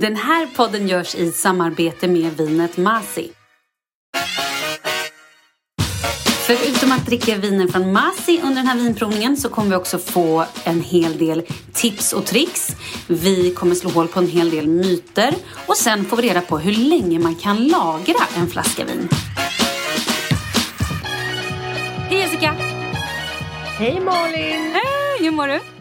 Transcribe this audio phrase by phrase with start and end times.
[0.00, 3.30] Den här podden görs i samarbete med vinet Masi.
[6.46, 10.44] Förutom att dricka viner från Masi under den här vinprovningen så kommer vi också få
[10.64, 12.76] en hel del tips och tricks.
[13.06, 15.34] Vi kommer slå hål på en hel del myter
[15.66, 19.08] och sen får vi reda på hur länge man kan lagra en flaska vin.
[22.08, 22.54] Hej Jessica!
[23.78, 24.72] Hej Malin!
[24.72, 25.73] Hej, hur mår du?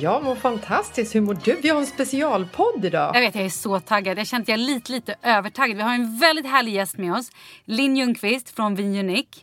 [0.00, 1.14] Jag mår fantastiskt.
[1.14, 1.56] Hur mår du?
[1.62, 3.16] Vi har en specialpodd idag.
[3.16, 4.18] Jag vet, jag är så taggad.
[4.18, 5.76] Jag känner att jag är lite, lite övertaggad.
[5.76, 7.30] Vi har en väldigt härlig gäst med oss.
[7.64, 9.40] Linn Ljungqvist från Vin Unique.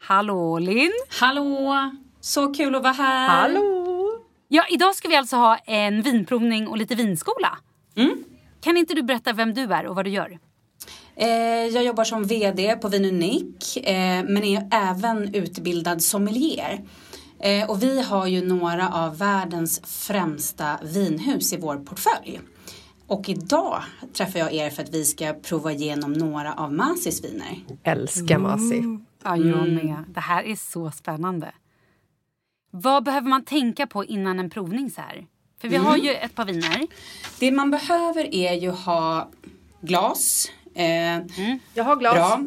[0.00, 0.92] Hallå Linn!
[1.20, 1.74] Hallå!
[2.20, 3.28] Så kul att vara här.
[3.28, 4.18] Hallå!
[4.48, 7.58] Ja, idag ska vi alltså ha en vinprovning och lite vinskola.
[7.96, 8.24] Mm.
[8.60, 10.38] Kan inte du berätta vem du är och vad du gör?
[11.16, 11.28] Eh,
[11.66, 16.80] jag jobbar som VD på Vin Unique eh, men är även utbildad sommelier.
[17.46, 22.40] Eh, och vi har ju några av världens främsta vinhus i vår portfölj.
[23.06, 23.82] Och idag
[24.12, 27.58] träffar jag er för att vi ska prova igenom några av Masis viner.
[27.82, 28.98] Älskar Masi.
[29.24, 30.04] Ja, jag med.
[30.08, 31.52] Det här är så spännande.
[32.70, 35.26] Vad behöver man tänka på innan en provning så här?
[35.60, 36.86] För vi har ju ett par viner.
[37.40, 39.30] Det man behöver är ju ha
[39.80, 40.48] glas.
[40.76, 41.22] Eh,
[41.74, 42.14] Jag har glas.
[42.14, 42.40] Bra.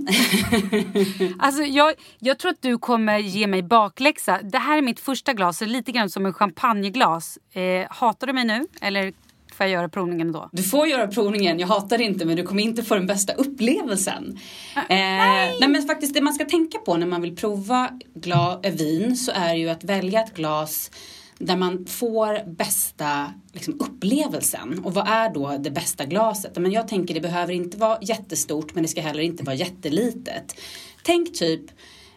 [1.40, 4.40] Alltså, jag, jag tror att du kommer ge mig bakläxa.
[4.44, 7.38] Det här är mitt första glas, så lite grann som en champagneglas.
[7.54, 8.66] Eh, hatar du mig nu?
[8.82, 9.14] Eller
[9.54, 10.50] får jag göra provningen då?
[10.52, 13.34] Du får göra provningen, jag hatar det inte men du kommer inte få den bästa
[13.34, 14.40] upplevelsen.
[14.76, 15.68] Eh, nej.
[15.68, 19.32] men faktiskt det man ska tänka på när man vill prova gla- äh, vin så
[19.36, 20.92] är ju att välja ett glas
[21.40, 24.80] där man får bästa liksom, upplevelsen.
[24.84, 26.58] Och vad är då det bästa glaset?
[26.58, 30.56] Men jag tänker det behöver inte vara jättestort men det ska heller inte vara jättelitet.
[31.04, 31.62] Tänk typ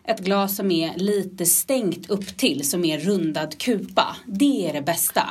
[0.05, 4.17] ett glas som är lite stängt upp till som är rundad kupa.
[4.27, 5.29] Det är det bästa.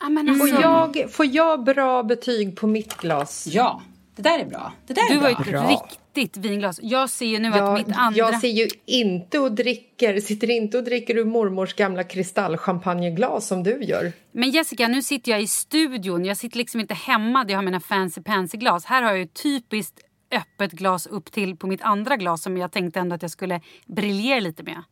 [0.00, 3.46] Ja, men alltså, Får jag, får jag bra betyg på mitt glas?
[3.50, 3.82] Ja,
[4.16, 4.72] det där är bra.
[4.86, 5.44] Det där är du har ju bra.
[5.44, 5.88] ett Bra.
[6.18, 6.80] Riktigt vinglas.
[6.82, 8.18] Jag ser ju nu att Jag, mitt andra...
[8.18, 13.62] jag ser ju inte och dricker, sitter inte och dricker ur mormors gamla kristallchampagneglas som
[13.62, 14.12] du gör.
[14.32, 16.24] Men Jessica, nu sitter jag i studion.
[16.24, 18.84] Jag sitter liksom inte hemma där jag har mina fancy pansy glas.
[18.84, 20.00] Här har jag ju typiskt
[20.30, 23.60] öppet glas upp till på mitt andra glas som jag tänkte ändå att jag skulle
[23.86, 24.82] briljera lite med.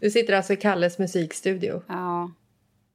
[0.00, 1.82] Du sitter alltså i Kalles musikstudio.
[1.88, 2.30] Ja.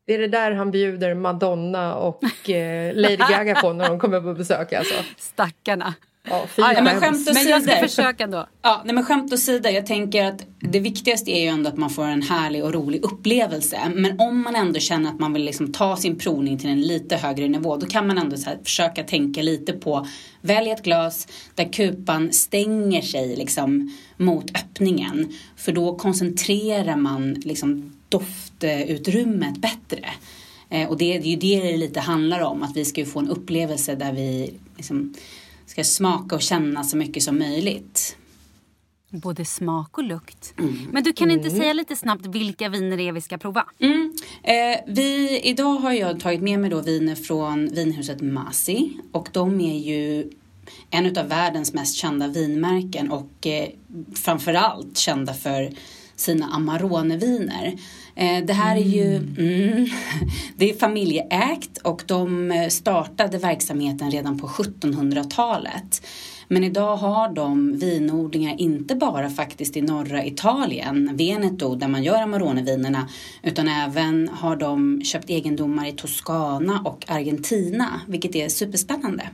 [0.05, 4.21] Det är det där han bjuder Madonna och eh, Lady Gaga på när de kommer
[4.21, 4.95] på besök alltså.
[5.17, 5.93] Stackarna.
[6.29, 7.87] Ja, Ja, men skämt Men jag ska åsido.
[7.87, 8.47] försöka ändå.
[8.61, 11.89] Ja, nej men skämt åsido, jag tänker att det viktigaste är ju ändå att man
[11.89, 13.79] får en härlig och rolig upplevelse.
[13.95, 17.15] Men om man ändå känner att man vill liksom ta sin provning till en lite
[17.15, 20.07] högre nivå då kan man ändå så här försöka tänka lite på
[20.41, 25.33] välj ett glas där kupan stänger sig liksom mot öppningen.
[25.57, 30.05] För då koncentrerar man liksom doftutrymmet bättre.
[30.69, 33.05] Eh, och det, det är ju det det lite handlar om, att vi ska ju
[33.07, 35.13] få en upplevelse där vi liksom
[35.65, 38.17] ska smaka och känna så mycket som möjligt.
[39.09, 40.53] Både smak och lukt.
[40.91, 43.65] Men du kan inte säga lite snabbt vilka viner det är vi ska prova?
[43.79, 44.13] Mm.
[44.43, 49.61] Eh, vi, idag har jag tagit med mig då viner från vinhuset Masi och de
[49.61, 50.29] är ju
[50.89, 53.69] en av världens mest kända vinmärken och eh,
[54.15, 55.73] framförallt kända för
[56.15, 57.77] sina Amarone-viner.
[58.15, 59.87] Eh, det här är ju mm,
[60.55, 66.07] det är familjeägt och de eh, startade verksamheten redan på 1700-talet.
[66.47, 72.21] Men idag har de vinodlingar inte bara faktiskt i norra Italien, Veneto, där man gör
[72.21, 73.09] Amarone-vinerna,
[73.43, 79.29] utan även har de köpt egendomar i Toscana och Argentina, vilket är superspännande.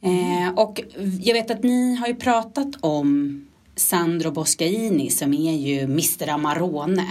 [0.00, 0.80] Eh, och
[1.20, 3.40] jag vet att ni har ju pratat om
[3.76, 7.06] Sandro Boscaini som är ju Mr Amarone.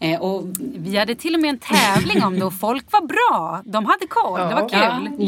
[0.00, 0.44] Eh, och
[0.76, 3.62] Vi hade till och med en tävling om det och folk var bra.
[3.64, 4.38] De hade koll.
[4.40, 4.78] Det var kul.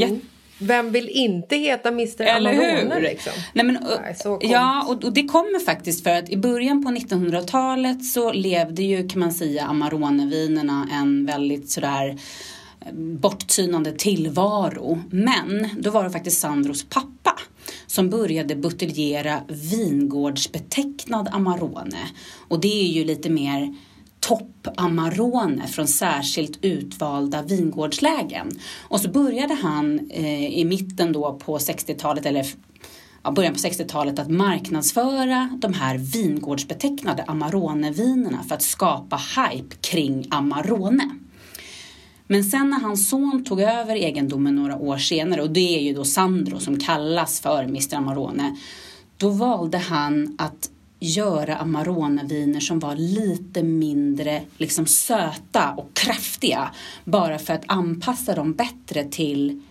[0.00, 0.20] Ja, jä-
[0.58, 3.00] Vem vill inte heta Mr Eller Amarone hur?
[3.02, 3.32] liksom?
[3.52, 4.44] Nej, men, Nej, coolt.
[4.44, 9.08] ja, och, och det kommer faktiskt för att i början på 1900-talet så levde ju
[9.08, 12.08] kan man säga Amarone-vinerna en väldigt sådär
[12.80, 15.02] eh, borttynande tillvaro.
[15.10, 17.38] Men då var det faktiskt Sandros pappa
[17.86, 22.08] som började buteljera vingårdsbetecknad Amarone.
[22.48, 23.74] Och det är ju lite mer
[24.20, 28.50] topp Amarone från särskilt utvalda vingårdslägen.
[28.80, 32.46] Och så började han eh, i mitten då på 60-talet eller
[33.22, 40.26] ja, början på 60-talet att marknadsföra de här vingårdsbetecknade Amarone-vinerna för att skapa hype kring
[40.30, 41.10] Amarone.
[42.32, 45.94] Men sen när hans son tog över egendomen några år senare och det är ju
[45.94, 48.56] då Sandro som kallas för Mr Amarone.
[49.16, 50.70] Då valde han att
[51.00, 56.70] göra Amarone-viner som var lite mindre liksom söta och kraftiga.
[57.04, 59.62] Bara för att anpassa dem bättre till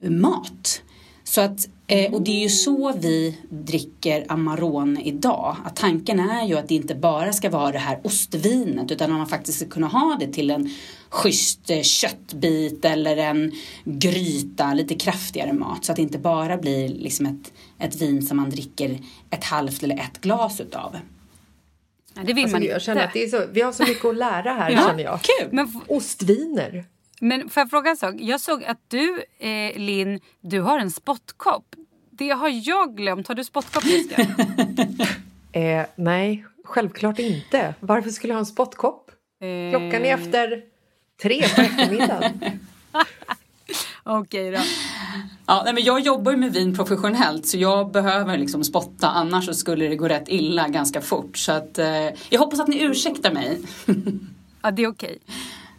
[0.00, 0.82] mat.
[1.24, 5.56] Så att, eh, och det är ju så vi dricker Amarone idag.
[5.64, 9.18] Att tanken är ju att det inte bara ska vara det här ostvinet utan att
[9.18, 10.70] man faktiskt ska kunna ha det till en
[11.08, 13.52] schysst eh, köttbit eller en
[13.84, 15.84] gryta, lite kraftigare mat.
[15.84, 18.98] Så att det inte bara blir liksom ett, ett vin som man dricker
[19.30, 20.96] ett halvt eller ett glas utav.
[22.14, 22.84] Ja, det vill Alltså, man jag inte.
[22.84, 25.20] känner att det är så, vi har så mycket att lära här Ja, känner jag.
[25.22, 25.48] kul.
[25.52, 26.84] Men, f- Ostviner.
[27.20, 28.14] Men får jag fråga en sak?
[28.18, 31.74] Jag såg att du, eh, Linn, du har en spottkopp.
[32.10, 33.28] Det har jag glömt.
[33.28, 34.26] Har du spottkopp, Jessica?
[35.52, 37.74] Eh, nej, självklart inte.
[37.80, 39.10] Varför skulle jag ha en spottkopp?
[39.70, 40.62] Klockan är efter
[41.22, 42.40] tre på eftermiddagen.
[44.02, 44.58] Okej då.
[45.46, 49.44] Ja, nej, men jag jobbar ju med vin professionellt så jag behöver liksom spotta annars
[49.46, 51.36] så skulle det gå rätt illa ganska fort.
[51.36, 53.60] Så att, eh, jag hoppas att ni ursäktar mig.
[54.62, 55.18] Ja, det är okej.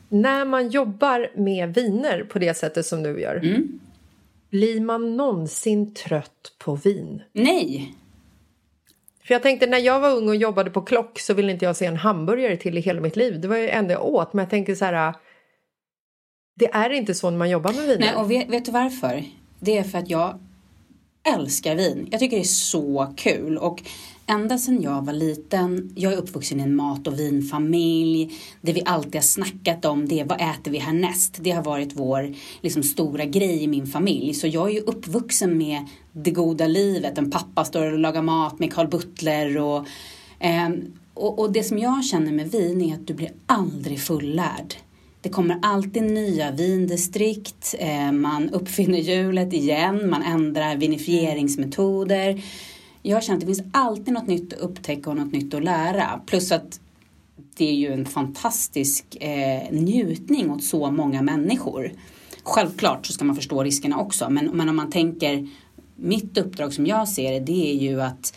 [0.09, 3.79] När man jobbar med viner på det sättet som du gör Mm.
[4.49, 7.21] blir man någonsin trött på vin?
[7.33, 7.93] Nej,
[9.23, 11.75] För jag tänkte när jag var ung och jobbade på klock så ville inte jag
[11.75, 13.41] se en hamburgare till i hela mitt liv.
[13.41, 14.33] Det var ju det enda jag åt.
[14.33, 15.13] Men jag tänker så här.
[16.55, 17.99] Det är inte så när man jobbar med viner.
[17.99, 19.23] Nej, och vet, vet du varför?
[19.59, 20.39] Det är för att jag
[21.35, 22.07] älskar vin.
[22.11, 23.57] Jag tycker det är så kul.
[23.57, 23.81] Och
[24.27, 28.39] ända sedan jag var liten, jag är uppvuxen i en mat och vinfamilj.
[28.61, 31.37] Det vi alltid har snackat om det är vad äter vi härnäst?
[31.39, 34.33] Det har varit vår liksom, stora grej i min familj.
[34.33, 37.17] Så jag är ju uppvuxen med det goda livet.
[37.17, 39.87] En pappa står och lagar mat med Carl Butler och
[40.39, 40.69] eh,
[41.17, 44.73] och, och det som jag känner med vin är att du blir aldrig fullärd.
[45.21, 52.41] Det kommer alltid nya vindistrikt, eh, man uppfinner hjulet igen, man ändrar vinifieringsmetoder.
[53.07, 56.21] Jag känner att det finns alltid något nytt att upptäcka och något nytt att lära.
[56.25, 56.79] Plus att
[57.57, 61.91] det är ju en fantastisk eh, njutning åt så många människor.
[62.43, 65.47] Självklart så ska man förstå riskerna också, men, men om man tänker
[65.95, 68.33] mitt uppdrag som jag ser det, det är ju att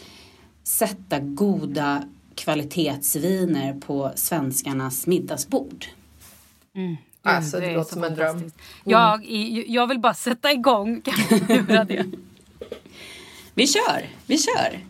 [0.62, 2.02] sätta goda
[2.34, 5.84] kvalitetsviner på svenskarnas middagsbord.
[7.22, 8.26] Alltså, det är låter som en dröm.
[8.26, 8.56] fantastiskt.
[8.84, 9.24] Jag,
[9.68, 11.00] jag vill bara sätta igång.
[11.00, 12.06] Kan du göra det?
[13.60, 14.89] Vi kör, vi kör!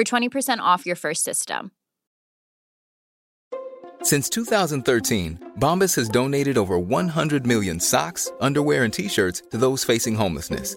[0.00, 1.72] for 20% off your first system.
[4.02, 9.84] Since 2013, Bombas has donated over 100 million socks, underwear, and t shirts to those
[9.84, 10.76] facing homelessness.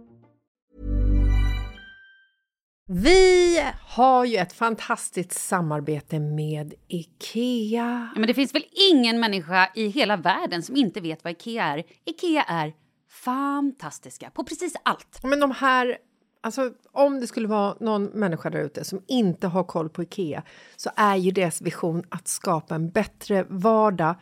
[2.93, 8.09] Vi har ju ett fantastiskt samarbete med Ikea.
[8.13, 11.63] Ja, men det finns väl ingen människa i hela världen som inte vet vad Ikea
[11.63, 11.83] är.
[12.05, 12.73] Ikea är
[13.09, 15.19] fantastiska på precis allt.
[15.23, 15.97] Men de här,
[16.41, 20.43] alltså om det skulle vara någon människa där ute som inte har koll på Ikea
[20.75, 24.15] så är ju deras vision att skapa en bättre vardag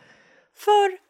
[0.56, 1.09] för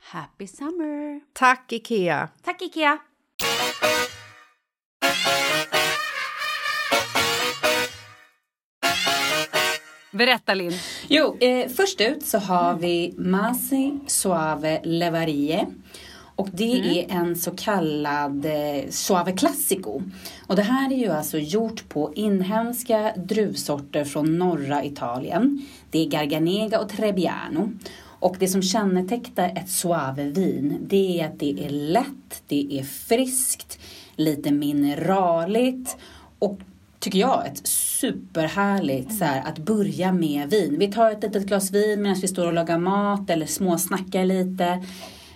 [0.00, 1.20] Happy summer!
[1.32, 2.28] Tack, Ikea!
[2.42, 2.98] Tack Ikea!
[10.12, 10.72] Berätta Linn.
[11.08, 15.66] Jo, eh, först ut så har vi Masi Suave Levarie.
[16.36, 20.02] Och det är en så kallad eh, Suave Classico.
[20.46, 25.66] Och det här är ju alltså gjort på inhemska druvsorter från norra Italien.
[25.90, 27.72] Det är Garganega och Trebbiano.
[28.20, 33.78] Och det som kännetecknar ett Suave-vin det är att det är lätt, det är friskt,
[34.16, 35.96] lite mineraligt
[36.38, 36.58] och
[36.98, 40.76] tycker jag, ett superhärligt så här, att börja med vin.
[40.78, 44.84] Vi tar ett litet glas vin medan vi står och lagar mat eller småsnackar lite.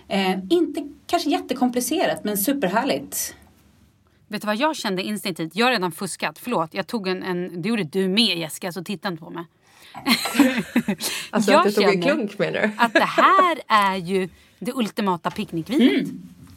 [0.07, 3.35] Eh, inte kanske jättekomplicerat men superhärligt.
[4.27, 5.55] Vet du vad jag kände instinktivt?
[5.55, 6.39] Jag har redan fuskat.
[6.39, 7.23] Förlåt, jag tog en...
[7.23, 9.45] en det gjorde du med Jessica, så titta inte på mig.
[11.29, 12.71] Alltså Jag att du tog en klunk menar du?
[12.77, 16.07] att det här är ju det ultimata picknickvinet.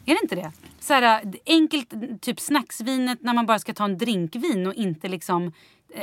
[0.05, 0.51] Är det inte det?
[0.79, 5.51] Så här, enkelt typ snacksvinet när man bara ska ta en drinkvin och inte liksom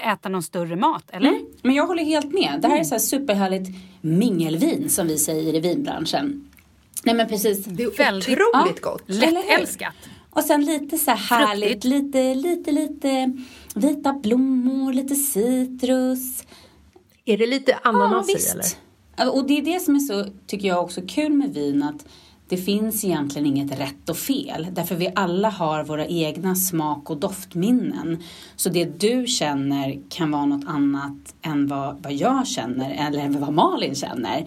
[0.02, 1.28] äta någon större mat, eller?
[1.28, 1.46] Mm.
[1.62, 2.58] Men jag håller helt med.
[2.62, 3.68] Det här är så här superhärligt
[4.00, 6.50] mingelvin som vi säger i vinbranschen.
[7.04, 7.64] Nej men precis.
[7.64, 8.90] Det är Väldigt- otroligt Ja.
[8.90, 9.02] gott.
[9.06, 9.94] Lättälskat.
[10.30, 11.84] Och sen lite så här härligt, Fruktigt.
[11.84, 13.32] lite, lite, lite
[13.74, 16.44] vita blommor, lite citrus.
[17.28, 18.78] Är det lite ananas ja, visst.
[19.16, 19.34] eller?
[19.34, 21.82] Och det är det som är så, tycker jag, också kul med vin.
[21.82, 22.06] Att
[22.48, 24.66] det finns egentligen inget rätt och fel.
[24.72, 28.22] Därför vi alla har våra egna smak och doftminnen.
[28.56, 33.52] Så det du känner kan vara något annat än vad, vad jag känner eller vad
[33.52, 34.46] Malin känner.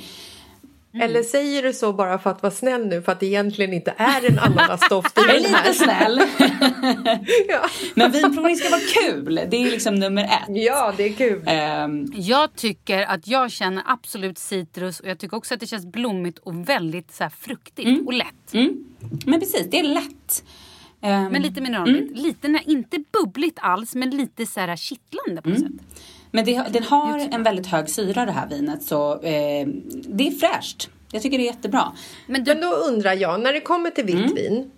[0.93, 3.93] Eller säger du så bara för att vara snäll nu för att det egentligen inte
[3.97, 5.63] är en ananasdoft i Jag är den här?
[5.67, 6.21] lite snäll.
[7.47, 7.69] Ja.
[7.95, 9.35] Men vinprovning ska vara kul.
[9.51, 10.45] Det är liksom nummer ett.
[10.47, 11.41] ja, det är kul.
[11.45, 15.85] Ehm, Jag tycker att jag känner absolut citrus och jag tycker också att det känns
[15.85, 18.53] blommigt och väldigt så här fruktigt och lätt.
[18.53, 18.83] mm.
[19.25, 20.43] Men precis, det är lätt.
[21.01, 22.17] Ehm, Men lite mineralrikt.
[22.17, 25.71] Lite, nej, inte bubbligt alls men lite så här kittlande på något sätt.
[26.31, 29.67] Men det, den har en väldigt hög syra det här vinet så eh,
[30.07, 30.89] det är fräscht.
[31.11, 31.91] Jag tycker det är jättebra.
[32.27, 34.71] Men du, Men då undrar jag, när det kommer till vitt vin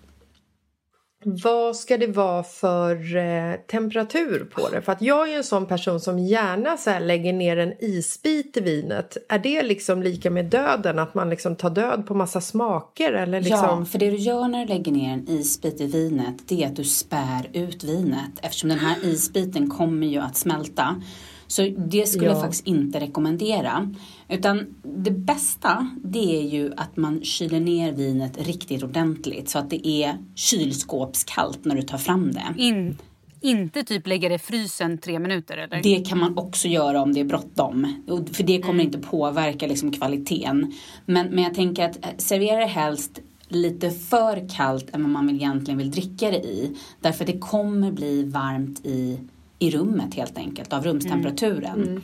[1.24, 4.81] vad ska det vara för eh, temperatur på det?
[4.81, 8.58] För att jag är ju en sån person som gärna så lägger ner en isbit
[8.58, 9.17] i vinet.
[9.29, 11.00] Är det liksom lika med döden?
[11.00, 13.13] Att man liksom tar död på massa smaker?
[13.13, 13.79] Eller liksom...
[13.79, 16.67] Ja, för det du gör när du lägger ner en isbit i vinet det är
[16.67, 21.01] att du spär ut vinet eftersom den här isbiten kommer ju att smälta.
[21.51, 22.31] Så det skulle Ja.
[22.31, 23.91] jag faktiskt inte rekommendera.
[24.29, 29.70] Utan det bästa det är ju att man kyler ner vinet riktigt ordentligt så att
[29.70, 32.53] det är kylskåpskallt när du tar fram det.
[32.58, 32.98] in,
[33.41, 35.84] inte typ lägga det i frysen tre minuter eller?
[35.84, 37.93] Det kan man också göra om det är bråttom.
[38.34, 40.74] För det kommer inte påverka liksom kvaliteten.
[41.05, 45.29] Men, men jag tänker att eh, servera det helst lite för kallt än vad man
[45.29, 46.75] egentligen vill dricka det i.
[47.01, 49.20] Därför det kommer bli varmt i,
[49.62, 52.03] i rummet helt enkelt av rumstemperaturen.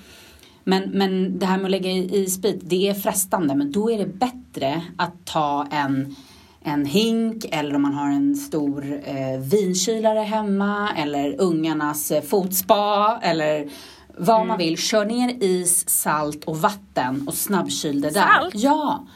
[0.63, 3.55] Men, men det här med att lägga i isbit, det är frestande.
[3.55, 6.15] Men då är det bättre att ta en,
[6.61, 13.19] en hink eller om man har en stor eh, vinkylare hemma eller ungarnas eh, fotspa
[13.21, 13.69] eller
[14.17, 14.77] vad man vill.
[14.77, 18.39] Kör ner is, salt och vatten och snabbkyl det där.
[18.39, 18.55] Salt?
[18.55, 19.07] Ja,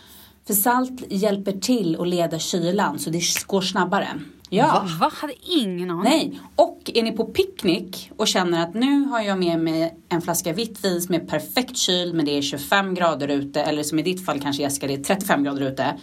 [0.48, 4.08] för salt hjälper till att leda kylan så det går snabbare.
[4.50, 4.88] Ja.
[5.00, 5.12] Va?
[5.14, 6.04] Hade ingen aning.
[6.04, 10.22] Nej, och är ni på picknick och känner att nu har jag med mig en
[10.22, 14.00] flaska vitt vin som är perfekt kyld men det är 25 grader ute eller som
[14.00, 15.98] i ditt fall kanske Jessica det är 35 grader ute.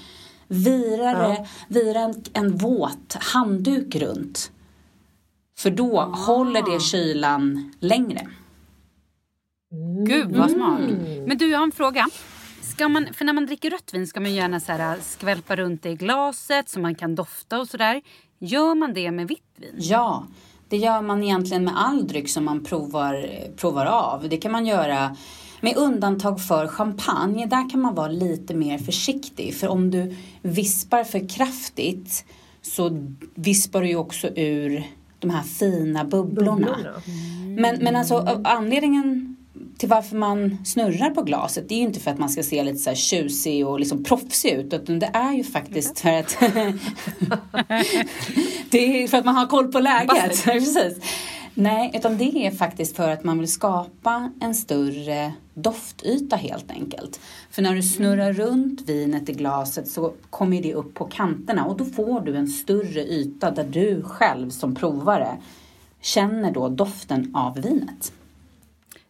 [0.48, 4.50] Vira, det, vira en, en våt handduk runt.
[5.58, 8.28] För då håller det kylan längre.
[10.06, 10.80] Gud vad smart.
[11.26, 12.06] Men du, jag har en fråga.
[12.78, 15.82] Ska man, för när man dricker rött vin ska man gärna så här, skvälpa runt
[15.82, 18.02] det i glaset så man kan dofta och sådär.
[18.38, 19.74] Gör man det med vitt vin?
[19.76, 20.26] Ja,
[20.68, 24.28] det gör man egentligen med all dryck som man provar, provar av.
[24.28, 25.16] Det kan man göra
[25.60, 27.46] med undantag för champagne.
[27.46, 29.54] Där kan man vara lite mer försiktig.
[29.54, 32.24] För om du vispar för kraftigt
[32.62, 34.84] så vispar du ju också ur
[35.18, 36.54] de här fina bubblorna.
[36.54, 37.02] Bubblorna.
[37.56, 39.37] Men, men alltså anledningen
[39.78, 42.62] till varför man snurrar på glaset det är ju inte för att man ska se
[42.62, 46.36] lite så här tjusig och liksom proffsig ut utan det är ju faktiskt för att
[48.70, 50.44] det är för att man har koll på läget.
[50.44, 50.98] Precis.
[51.54, 57.20] Nej, utan det är faktiskt för att man vill skapa en större doftyta helt enkelt.
[57.50, 61.76] För när du snurrar runt vinet i glaset så kommer det upp på kanterna och
[61.76, 65.36] då får du en större yta där du själv som provare
[66.00, 68.12] känner då doften av vinet.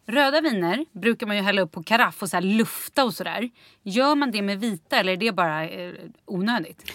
[0.09, 3.49] Röda viner brukar man ju hälla upp på karaff och så här lufta och sådär.
[3.83, 5.93] Gör man det med vita eller är det bara eh,
[6.25, 6.91] onödigt?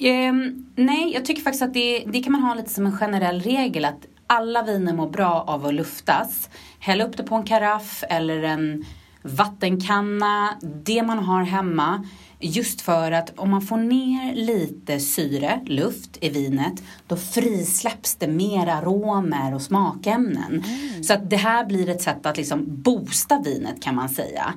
[0.00, 3.40] Um, nej, jag tycker faktiskt att det, det kan man ha lite som en generell
[3.40, 6.50] regel att alla viner mår bra av att luftas.
[6.78, 8.84] Häll upp det på en karaff eller en
[9.22, 12.04] vattenkanna, det man har hemma.
[12.40, 18.28] Just för att om man får ner lite syre, luft i vinet, då frisläpps det
[18.28, 20.64] mer aromer och smakämnen.
[21.02, 24.54] Så att det här blir ett sätt att liksom boosta vinet kan man säga.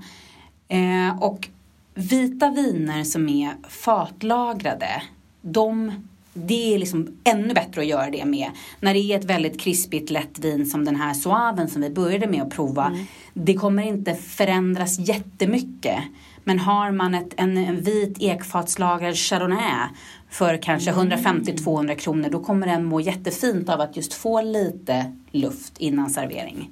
[0.67, 1.49] Eh, och
[1.93, 5.01] vita viner som är fatlagrade,
[5.41, 5.91] de,
[6.33, 8.51] det är liksom ännu bättre att göra det med.
[8.79, 12.27] När det är ett väldigt krispigt lätt vin som den här Soaven som vi började
[12.27, 12.97] med att prova.
[13.33, 15.99] Det kommer inte förändras jättemycket.
[16.43, 19.87] Men har man ett, en, en vit ekfatslagrad Chardonnay
[20.29, 25.77] för kanske 150-200 kronor då kommer den må jättefint av att just få lite luft
[25.77, 26.71] innan servering.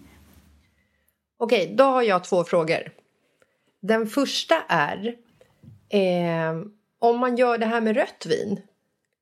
[1.40, 2.92] Okej, då har jag två frågor.
[3.82, 5.16] Den första är
[5.90, 6.62] eh,
[7.00, 8.60] om man gör det här med rött vin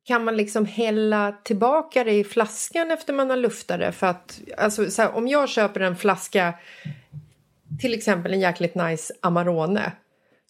[0.03, 3.91] kan man liksom hälla tillbaka det i flaskan efter man har luftat det?
[3.91, 6.53] För att, alltså, så här, om jag köper en flaska,
[7.81, 9.91] till exempel en jäkligt nice Amarone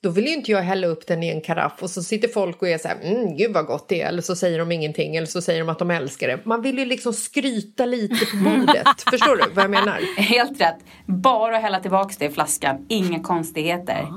[0.05, 2.61] då vill ju inte jag hälla upp den i en karaff och så sitter folk
[2.61, 5.15] och är så här, mm, gud vad gott det är, eller så säger de ingenting,
[5.15, 6.45] eller så säger de att de älskar det.
[6.45, 10.21] Man vill ju liksom skryta lite på bordet, förstår du vad jag menar?
[10.21, 10.77] Helt rätt.
[11.05, 14.07] Bara hälla tillbaka det i flaskan, inga konstigheter.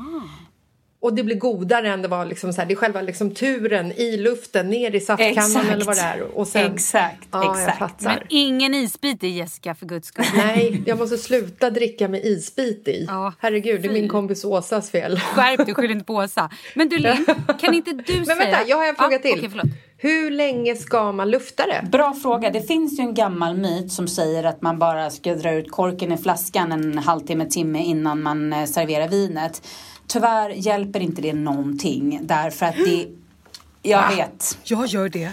[1.01, 3.93] Och det blir godare än det var liksom så här, det är själva liksom turen
[3.93, 6.23] i luften ner i saftkannan eller vad det är.
[6.39, 7.79] Och sen, Exakt, ja, jag exakt.
[7.79, 8.05] fattar.
[8.05, 10.25] Men ingen isbit i Jessica för guds skull.
[10.37, 13.05] Nej, jag måste sluta dricka med isbit i.
[13.09, 15.19] Ja, Herregud, det är min kompis Åsas fel.
[15.21, 16.51] Skärp dig, skyll inte på Åsa.
[16.75, 17.27] Men du Linn,
[17.61, 18.25] kan inte du säga...
[18.27, 19.51] Men vänta, jag har en fråga Ja, till.
[19.51, 19.67] förlåt.
[20.01, 21.89] Hur länge ska man lufta det?
[21.91, 22.51] Bra fråga.
[22.51, 26.13] Det finns ju en gammal myt som säger att man bara ska dra ut korken
[26.13, 29.63] i flaskan en halvtimme, timme innan man eh, serverar vinet.
[30.09, 33.07] Tyvärr hjälper inte det någonting därför att det...
[33.83, 34.59] Jag vet.
[34.65, 35.31] Jag gör det.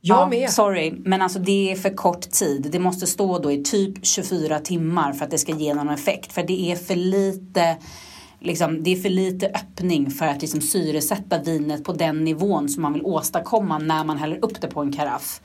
[0.00, 0.50] Jag med.
[0.50, 2.68] Sorry, men alltså det är för kort tid.
[2.72, 6.32] Det måste stå då i typ 24 timmar för att det ska ge någon effekt.
[6.32, 7.76] För det är för lite
[8.44, 12.82] Liksom, det är för lite öppning för att liksom syresätta vinet på den nivån som
[12.82, 15.40] man vill åstadkomma när man häller upp det på en karaff.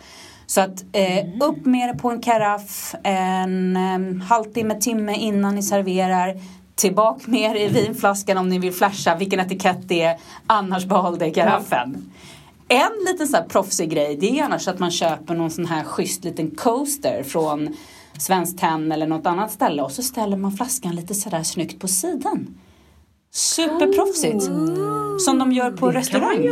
[0.47, 5.63] Så att eh, upp med det på en karaff en eh, halvtimme, timme innan ni
[5.63, 6.36] serverar.
[6.77, 10.17] Tillbaka med er i vinflaskan om ni vill flasha vilken etikett det är.
[10.47, 12.11] Annars behåll det i karaffen.
[12.67, 15.83] En liten så här proffsig grej det är annars att man köper någon sån här
[15.83, 17.75] schysst liten coaster från
[18.17, 21.87] Svenskt Tenn eller något annat ställe och så ställer man flaskan lite sådär snyggt på
[21.87, 22.57] sidan.
[23.31, 24.43] Superproffsigt.
[25.19, 26.43] Som de gör på Det kan man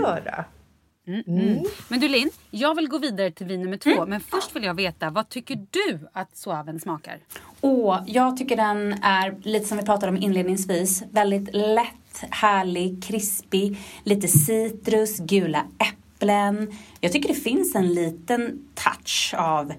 [1.06, 1.56] restaurang.
[1.56, 1.64] göra.
[1.88, 3.92] Men du Linn, jag vill gå vidare till vin nummer två.
[3.92, 4.10] Mm.
[4.10, 7.20] Men först vill jag veta, vad tycker du att Soaven smakar?
[7.62, 13.78] Och jag tycker den är, lite som vi pratade om inledningsvis, väldigt lätt, härlig, krispig,
[14.04, 16.72] lite citrus, gula äpplen.
[17.00, 19.74] Jag tycker det finns en liten touch av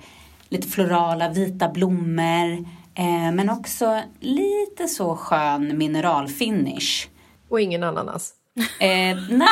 [0.49, 2.53] lite florala vita blommor.
[2.95, 7.09] Eh, men också lite så skön mineralfinish.
[7.49, 8.36] Och ingen ananas.
[8.79, 9.49] Eh, nej,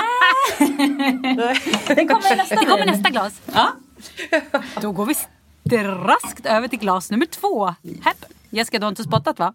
[1.87, 3.43] det kommer nästa Det kommer nästa glas.
[3.55, 3.73] Ja.
[4.81, 5.15] Då går vi
[5.85, 7.67] raskt över till glas nummer två.
[8.05, 8.25] Häpp.
[8.51, 9.55] Jessica, du har inte spottat va?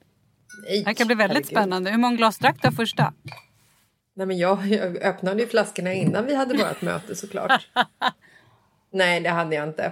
[0.67, 1.51] Nej, Det här kan bli väldigt herregud.
[1.51, 1.91] spännande.
[1.91, 3.13] Hur många glas drack du av första?
[4.15, 7.67] Nej, men jag, jag öppnade ju flaskorna innan vi hade vårt möte såklart.
[8.93, 9.91] Nej, det hade jag inte.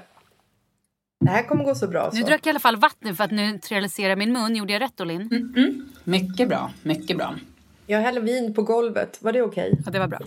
[1.25, 2.09] Det här kommer gå så bra.
[2.13, 2.27] Nu Så.
[2.27, 4.55] drack jag i alla fall vatten för att neutralisera min mun.
[4.55, 5.89] Gjorde jag rätt då Linn?
[6.03, 7.35] Mycket bra, mycket bra.
[7.89, 9.17] Jag häller vin på golvet.
[9.21, 9.79] Var det okej?
[9.85, 10.19] Ja, det var bra.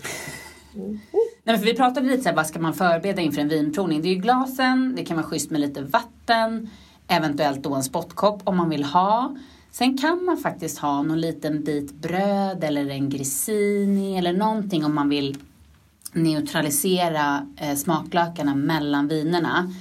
[0.74, 0.98] Nej,
[1.44, 4.02] men för vi pratade lite så här, vad ska man förbereda inför en vinprovning?
[4.02, 6.70] Det är ju glasen, det kan vara schysst med lite vatten,
[7.08, 9.36] eventuellt då en spottkopp om man vill ha.
[9.70, 14.94] Sen kan man faktiskt ha någon liten bit bröd eller en grissini eller någonting om
[14.94, 15.36] man vill
[16.12, 19.72] neutralisera eh, smaklökarna mellan vinerna.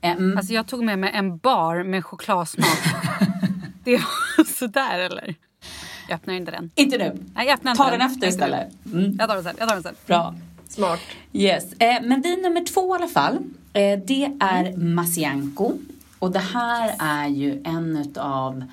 [0.00, 2.78] Eh, mm, Alltså jag tog med mig en bar med chokladsmak.
[3.84, 5.34] det var sådär eller?
[6.08, 6.70] Jag öppnar inte den.
[6.74, 7.18] inte nu.
[7.34, 8.30] Nej, jag öppnar inte Ta den efter Inte nu.
[8.30, 8.68] istället.
[8.92, 9.16] Mm.
[9.18, 9.54] Jag tar den sen.
[9.58, 9.94] Jag tar den sen.
[10.06, 10.34] Bra.
[10.68, 11.00] Smart.
[11.32, 11.72] Yes.
[11.72, 13.34] Eh, men vin nummer två i alla fall.
[13.72, 15.72] Eh, det är Masianco.
[16.18, 18.64] Och det här är ju en av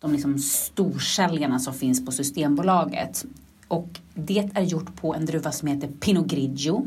[0.00, 3.24] de liksom storsäljarna som finns på Systembolaget.
[3.68, 6.86] Och det är gjort på en druva som heter Pinot Grigio.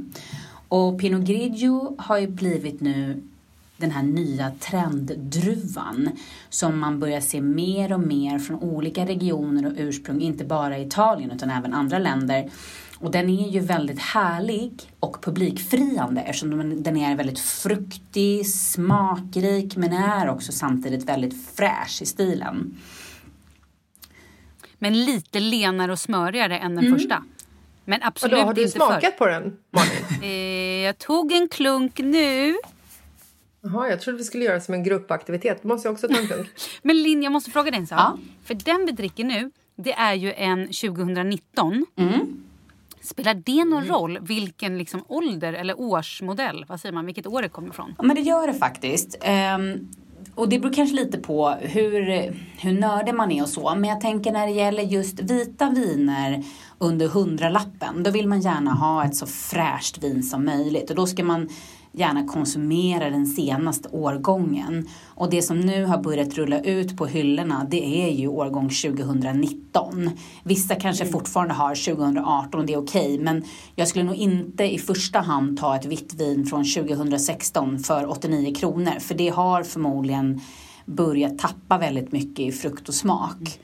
[0.67, 3.23] Och Pinot Grigio har ju blivit nu
[3.77, 6.09] den här nya trenddruvan
[6.49, 10.85] som man börjar se mer och mer från olika regioner och ursprung, inte bara i
[10.87, 12.49] Italien utan även andra länder.
[12.99, 19.93] Och den är ju väldigt härlig och publikfriande eftersom den- är väldigt fruktig, smakrik men
[19.93, 22.77] är också samtidigt väldigt fräsch i stilen.
[24.79, 26.99] Men lite lenare och smörigare än den Mm.
[26.99, 27.23] första.
[27.85, 29.91] Men Och absolut då har du inte smakat på den, Malin?
[30.21, 32.55] Eh, jag tog en klunk nu.
[33.65, 35.63] Jaha, jag trodde vi skulle göra som en gruppaktivitet.
[35.63, 36.47] Måste jag också ta en klunk.
[36.81, 37.99] Men Linn, jag måste fråga dig en sak.
[37.99, 38.17] Ja.
[38.43, 41.85] För den vi dricker nu, det är ju en 2019.
[41.95, 42.43] Mm.
[43.01, 47.49] Spelar det någon roll vilken liksom ålder eller årsmodell, vad säger man, vilket år det
[47.49, 47.95] kommer ifrån?
[47.97, 49.17] Ja, men det gör det faktiskt.
[49.21, 49.87] Ehm,
[50.35, 52.01] och det beror kanske lite på hur,
[52.57, 53.75] hur nördig man är och så.
[53.75, 56.43] Men jag tänker när det gäller just vita viner
[56.77, 58.03] under hundralappen.
[58.03, 60.89] Då vill man gärna ha ett så fräscht vin som möjligt.
[60.89, 61.49] Och då ska man
[61.97, 64.87] gärna konsumera den senaste årgången.
[65.05, 70.09] Och det som nu har börjat rulla ut på hyllorna det är ju årgång 2019.
[70.43, 73.19] Vissa kanske fortfarande har 2018 och det är okej.
[73.19, 73.43] Men
[73.75, 78.55] jag skulle nog inte i första hand ta ett vitt vin från 2016 för 89
[78.55, 78.99] kronor.
[78.99, 80.41] För det har förmodligen
[80.85, 83.59] börjat tappa väldigt mycket i frukt och smak.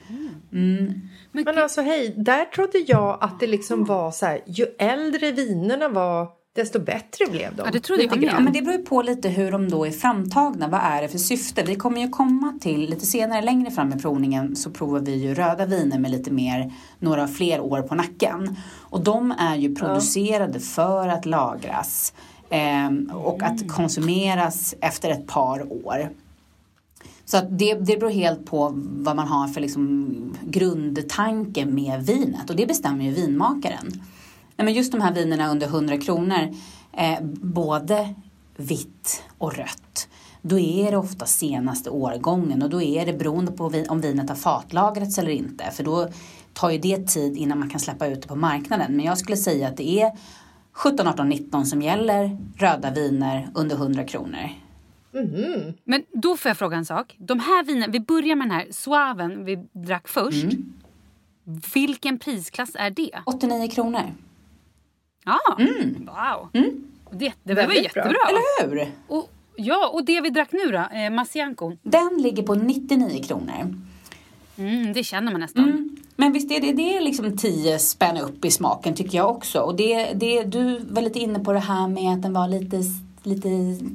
[1.32, 5.89] Men alltså hej, där trodde jag att det liksom var så här, ju äldre vinerna
[5.89, 7.62] var, desto bättre blev de.
[7.66, 8.24] Ja, det trodde jag.
[8.24, 10.68] Ja, men det beror ju på lite hur de då är framtagna.
[10.68, 11.64] Vad är det för syfte?
[11.64, 15.34] Vi kommer ju komma till, lite senare längre fram i provningen så provar vi ju
[15.34, 18.56] röda viner med lite mer, några fler år på nacken.
[18.80, 22.14] Och de är ju producerade för att lagras
[22.50, 26.10] ehm, och att konsumeras efter ett par år.
[27.26, 32.50] Så att det, det beror helt på vad man har för liksom grundtanke med vinet
[32.50, 34.02] och det bestämmer ju vinmakaren.
[34.62, 36.56] Nej, men just de här vinerna under 100 kronor,
[36.93, 38.15] eh, både
[38.56, 40.08] vitt och rött,
[40.41, 44.36] då är det ofta senaste årgången och då är det beroende på om vinet har
[44.36, 45.71] fatlagrats eller inte.
[45.71, 46.10] För då
[46.54, 48.95] tar ju det tid innan man kan släppa ut det på marknaden.
[48.95, 50.12] Men jag skulle säga att det är
[50.71, 54.50] 17, 18, 19 som gäller röda viner under 100 kronor.
[55.84, 57.15] Men då får jag fråga en sak.
[57.17, 60.43] De här vinerna, vi börjar med den här Suaven vi drack först.
[60.43, 60.74] Mm.
[61.74, 63.21] Vilken prisklass är det?
[63.26, 64.13] 89 kronor.
[65.26, 65.40] Ja,
[66.00, 66.50] wow.
[67.12, 68.04] Det, det var Väldigt bra.
[68.04, 68.20] jättebra.
[68.30, 68.92] Eller hur?
[69.08, 71.72] Och, ja, och det vi drack nu då, eh, Masianco.
[71.84, 73.76] Den ligger på 99 kronor.
[74.58, 75.64] Mm, det känner man nästan.
[75.64, 75.98] Mm.
[76.16, 79.60] Men visst är det, det är liksom 10 spänn upp i smaken tycker jag också.
[79.60, 82.82] Och det, det, du var lite inne på det här med att den var lite,
[83.24, 83.50] lite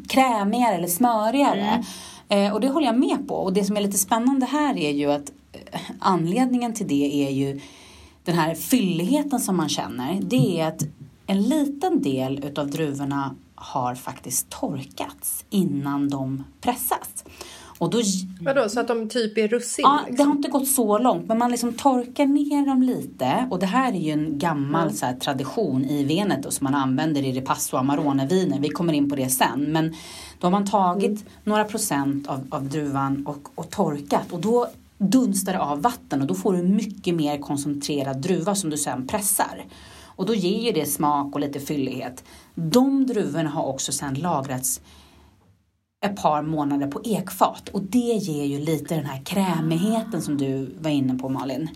[0.08, 1.84] krämigare eller smörigare.
[2.28, 3.34] Eh, och det håller jag med på.
[3.34, 7.30] Och det som är lite spännande här är ju att eh, anledningen till det är
[7.30, 7.60] ju
[8.24, 10.18] den här fylligheten som man känner.
[10.22, 10.82] Det är att
[11.26, 17.24] en liten del utav druvorna har faktiskt torkats innan de pressas.
[17.78, 18.02] Och då
[18.40, 19.82] Vadå, så att de typ är russin?
[19.82, 20.28] Ja, det liksom?
[20.28, 23.92] har inte gått så långt men man liksom torkar ner dem lite och det här
[23.92, 28.60] är ju en gammal så här, tradition i Veneto som man använder i Ripasso Amarone-viner.
[28.60, 29.94] Vi kommer in på det sen men
[30.40, 35.52] då har man tagit några procent av, av druvan och, och torkat och då dunstar
[35.52, 39.64] det av vatten och då får du mycket mer koncentrerad druva som du sen pressar.
[40.16, 42.24] Och då ger ju det smak och lite fyllighet.
[42.54, 44.80] De druvorna har också sen lagrats
[46.06, 50.74] ett par månader på ekfat och det ger ju lite den här krämigheten som du
[50.80, 51.68] var inne på Malin.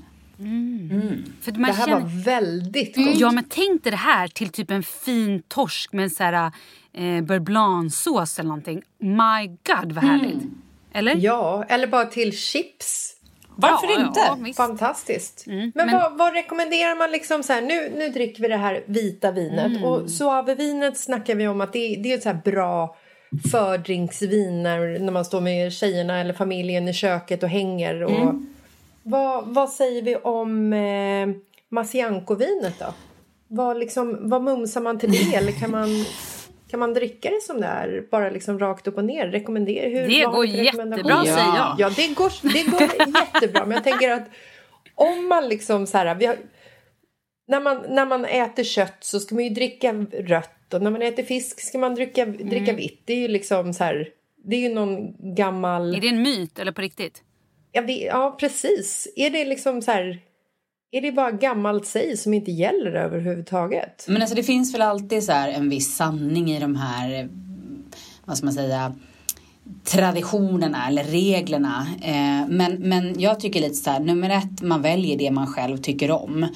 [1.41, 3.21] För man Det här känner, var väldigt gott.
[3.21, 6.53] Ja, men tänk dig det här till typ en fin torsk med en så här
[6.93, 8.83] eh, beurre blanc-sås eller någonting.
[8.99, 10.43] My God, vad härligt.
[10.93, 11.17] Eller?
[11.17, 13.17] Ja, eller bara till chips.
[13.61, 14.21] Varför Ja, inte?
[14.21, 14.57] ja, visst.
[14.57, 15.45] Fantastiskt.
[15.47, 18.83] men men- Vad, vad rekommenderar man liksom så här, nu, nu dricker vi det här
[18.87, 19.85] vita vinet Mm.
[19.85, 22.97] och suavevinet snackar vi om att det, det är ett så här bra
[23.51, 28.03] fördrinksvin när, när man står med tjejerna eller familjen i köket och hänger.
[28.03, 28.47] Och, Mm.
[29.03, 31.29] vad, vad säger vi om eh,
[31.69, 32.95] Masianco-vinet då?
[33.49, 35.35] Vad, liksom, vad mumsar man till det?
[35.37, 35.89] Eller kan man,
[36.71, 38.05] kan man dricka det som det är?
[38.11, 39.27] Bara liksom rakt upp och ner?
[39.27, 39.89] Rekommendera?
[39.89, 41.25] Hur, Det går jättebra, Ja.
[41.25, 41.75] säger jag.
[41.79, 42.81] Ja, det går, det går
[43.35, 43.65] jättebra.
[43.67, 44.29] Men jag tänker att
[44.95, 46.07] om man liksom så här...
[46.07, 46.37] Har,
[47.49, 51.03] när man, när man äter kött så ska man ju dricka rött och när man
[51.03, 53.03] äter fisk ska man dricka, dricka vitt.
[53.05, 54.09] Det är ju liksom så här,
[54.45, 55.95] det är ju någon gammal...
[55.95, 57.23] Är det en myt eller på riktigt?
[57.73, 59.09] Ja, vi, ja precis.
[59.17, 60.19] Är det liksom så här...
[60.93, 64.05] Är det bara gammalt säg som inte gäller överhuvudtaget?
[64.09, 67.27] Men alltså det finns väl alltid så en viss sanning i de här, eh,
[68.25, 68.95] vad ska man säga,
[69.85, 71.87] traditionerna eller reglerna.
[72.03, 75.77] Eh, men, men jag tycker lite så här, nummer ett, man väljer det man själv
[75.77, 76.47] tycker om.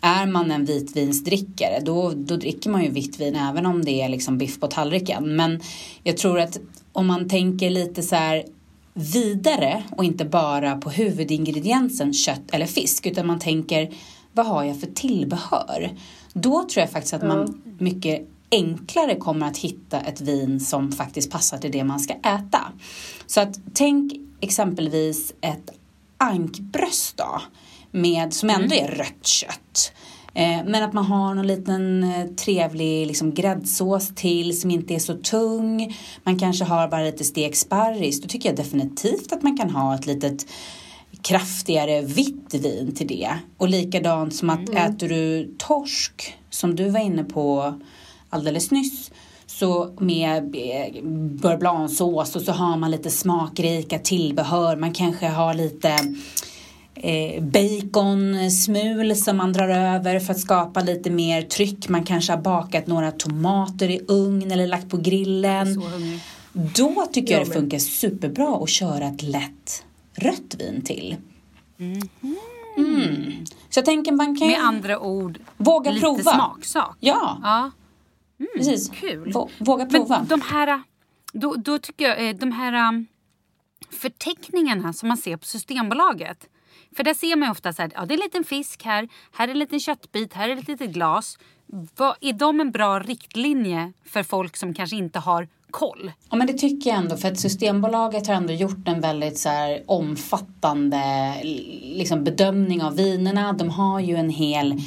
[0.00, 4.08] Är man en vitvinsdrickare då, då dricker man ju vitt vin även om det är
[4.08, 5.36] liksom biff på tallriken.
[5.36, 5.60] Men
[6.02, 6.58] jag tror att
[6.92, 8.44] om man tänker lite så här
[8.94, 13.94] vidare och inte bara på huvudingrediensen kött eller fisk utan man tänker
[14.32, 15.90] vad har jag för tillbehör?
[16.32, 21.30] Då tror jag faktiskt att man mycket enklare kommer att hitta ett vin som faktiskt
[21.30, 22.72] passar till det man ska äta.
[23.26, 25.70] Så att tänk exempelvis ett
[26.18, 27.42] ankbröst då,
[27.90, 29.92] med, som ändå är rött kött.
[30.34, 34.98] Eh, men att man har någon liten eh, trevlig liksom, gräddsås till som inte är
[34.98, 35.96] så tung.
[36.22, 38.20] Man kanske har bara lite stekt sparris.
[38.20, 40.46] Då tycker jag definitivt att man kan ha ett litet
[41.22, 43.30] kraftigare vitt vin till det.
[43.56, 44.90] Och likadant som att mm.
[44.90, 47.74] äter du torsk, som du var inne på
[48.30, 49.10] alldeles nyss,
[49.46, 54.76] så med eh, beurre blanc-sås och så har man lite smakrika tillbehör.
[54.76, 55.96] Man kanske har lite
[56.94, 61.88] eh, baconsmul som man drar över för att skapa lite mer tryck.
[61.88, 65.82] Man kanske har bakat några tomater i ugn eller lagt på grillen.
[66.52, 71.16] Då tycker jag det funkar superbra att köra ett lätt rött vin till.
[71.78, 72.02] Mm.
[72.76, 73.44] Mm.
[73.70, 76.22] Så jag tänker man kan Med andra ord, våga lite prova.
[76.32, 76.96] smaksak.
[77.00, 77.70] Ja, Ja,
[78.56, 78.88] precis.
[78.90, 79.32] kul.
[79.32, 80.18] Vå- Våga prova.
[80.18, 80.82] Men de här,
[81.32, 83.06] då, då tycker jag, eh, de här um,
[83.90, 86.46] förteckningarna som man ser på Systembolaget.
[86.96, 89.08] För där ser man ju ofta så här, ja det är en liten fisk här,
[89.32, 91.38] här är en liten köttbit, här är ett litet glas.
[91.96, 96.12] Vad, är de en bra riktlinje för folk som kanske inte har koll?
[96.30, 99.48] Ja, men det tycker jag ändå, för att Systembolaget har ändå gjort en väldigt så
[99.48, 101.34] här, omfattande
[101.82, 103.52] liksom, bedömning av vinerna.
[103.52, 104.80] De har ju en hel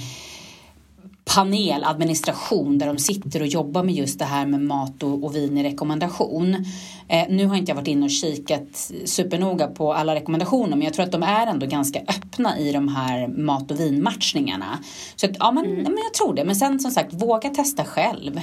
[1.33, 5.35] panel, administration, där de sitter och jobbar med just det här med mat och, och
[5.35, 6.65] vin i rekommendation.
[7.07, 10.93] Eh, nu har inte jag varit inne och kikat supernoga på alla rekommendationer, men jag
[10.93, 14.79] tror att de är ändå ganska öppna i de här mat och vinmatchningarna.
[15.15, 15.83] Så att, ja, men, Mm.
[15.83, 16.45] men jag tror det.
[16.45, 18.39] Men sen som sagt, våga testa själv.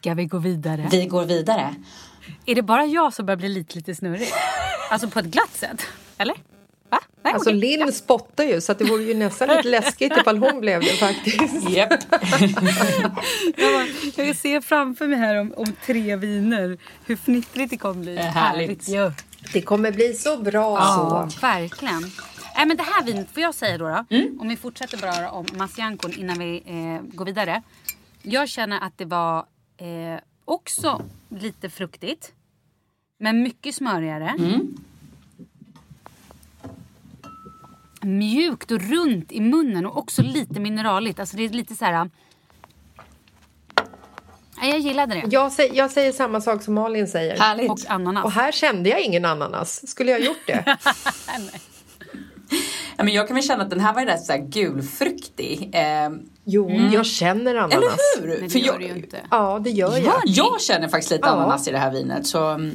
[0.00, 0.88] Ska vi gå vidare?
[0.90, 1.74] Vi går vidare.
[2.46, 4.28] Är det bara jag som börjar bli lite, lite snurrig?
[4.90, 5.82] Alltså på ett glatt sätt?
[6.18, 6.34] Eller?
[6.90, 6.98] Va?
[7.22, 7.60] Nej, Alltså okej.
[7.60, 11.70] Linn spottar ju så det vore ju nästan lite läskigt ifall hon blev det faktiskt.
[11.70, 11.90] Japp.
[13.56, 13.72] Jag,
[14.16, 18.16] bara, jag ser framför mig här om, om tre viner hur fnittrigt det kommer bli.
[18.16, 18.88] är härligt.
[18.88, 19.12] ju.
[19.52, 21.40] Det kommer bli så bra Ja, så.
[21.40, 22.02] verkligen.
[22.56, 24.40] Nej, men det här vinet, får jag säga då, då Mm.
[24.40, 27.62] om vi fortsätter bara om Masiankon innan vi eh, går vidare.
[28.22, 29.38] Jag känner att det var
[29.78, 32.32] eh, också lite fruktigt.
[33.18, 34.34] Men mycket smörigare.
[34.38, 34.76] Mm.
[38.02, 41.20] Mjukt och runt i munnen och också lite mineraligt.
[41.20, 42.10] Alltså det är lite så här...
[44.60, 45.24] Nej, jag gillade det.
[45.30, 47.38] Jag säger, jag säger samma sak som Malin säger.
[47.38, 47.70] Härligt.
[47.70, 48.24] Och ananas.
[48.24, 49.88] Och här kände jag ingen ananas.
[49.88, 50.78] Skulle jag gjort det?
[52.96, 55.70] Ja, men jag kan väl känna att den här var rätt så här gulfruktig.
[55.72, 56.10] Eh,
[56.50, 57.74] Jo, jag känner ananas.
[58.18, 58.28] eller hur?
[58.28, 59.16] Nej, det För gör jag, det ju inte.
[59.30, 60.02] Ja, det gör jag.
[60.04, 61.32] Ja, jag känner faktiskt lite Ja.
[61.32, 62.26] ananas i det här vinet.
[62.26, 62.72] Så, mm,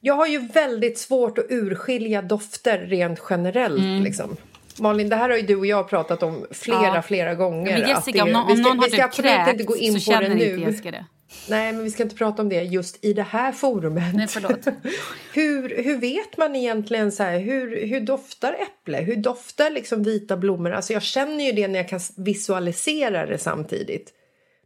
[0.00, 3.78] Jag har ju väldigt svårt att urskilja dofter rent generellt.
[3.78, 4.02] Mm.
[4.02, 4.36] Liksom.
[4.78, 7.02] Malin, det här har ju du och jag pratat om flera, Ja.
[7.02, 7.72] flera gånger.
[7.72, 9.48] Men att Jessica, det- om, någon- vi om ska, någon har vi ska typ absolut
[9.52, 10.60] inte gå in så på det känner inte nu.
[10.70, 11.04] Jessica det.
[11.48, 14.14] Nej, men vi ska inte prata om det just i det här forumet.
[14.14, 14.66] Nej, förlåt.
[15.32, 18.98] hur, hur vet man egentligen så här, hur, hur doftar äpple?
[18.98, 20.70] Hur doftar liksom vita blommor?
[20.70, 24.12] Alltså jag känner ju det när jag kan visualisera det samtidigt.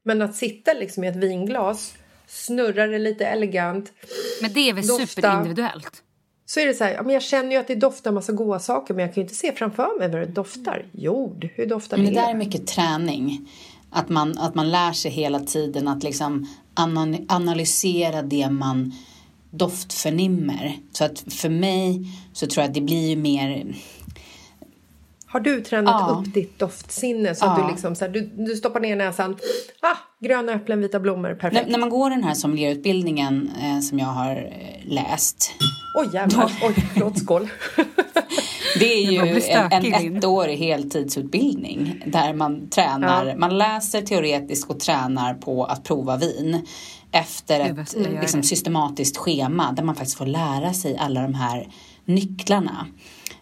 [0.02, 1.94] Men att sitta liksom i ett vinglas,
[2.26, 3.92] snurra det lite elegant,
[4.42, 5.06] Men det är väl Dofta.
[5.06, 6.02] superindividuellt?
[6.48, 8.58] så är det så här, ja, men jag känner ju att det doftar massa goda
[8.58, 10.86] saker men jag kan ju inte se framför mig vad det doftar.
[10.92, 12.12] Jord, hur doftar men det?
[12.12, 13.48] det där är mycket träning.
[13.90, 18.92] Att man, att man lär sig hela tiden att liksom ana- analysera det man
[19.50, 20.76] doftförnimmer.
[20.92, 23.74] Så att för mig så tror jag att det blir ju mer...
[25.26, 26.22] Har du tränat Ja.
[26.26, 27.64] upp ditt doftsinne så att Ja.
[27.64, 29.36] du liksom så här, du, du stoppar ner näsan,
[29.82, 29.96] ah,
[30.26, 31.66] gröna äpplen, vita blommor, perfekt.
[31.66, 35.50] När, när man går den här sommelierutbildningen eh, som jag har eh, läst.
[35.96, 37.48] Oj jävlar, oj förlåt, skål.
[38.78, 43.36] Det är ju en, en ettårig heltidsutbildning där man tränar, Ja.
[43.36, 46.66] man läser teoretiskt och tränar på att prova vin
[47.12, 51.68] efter ett liksom, systematiskt schema där man faktiskt får lära sig alla de här
[52.04, 52.86] nycklarna.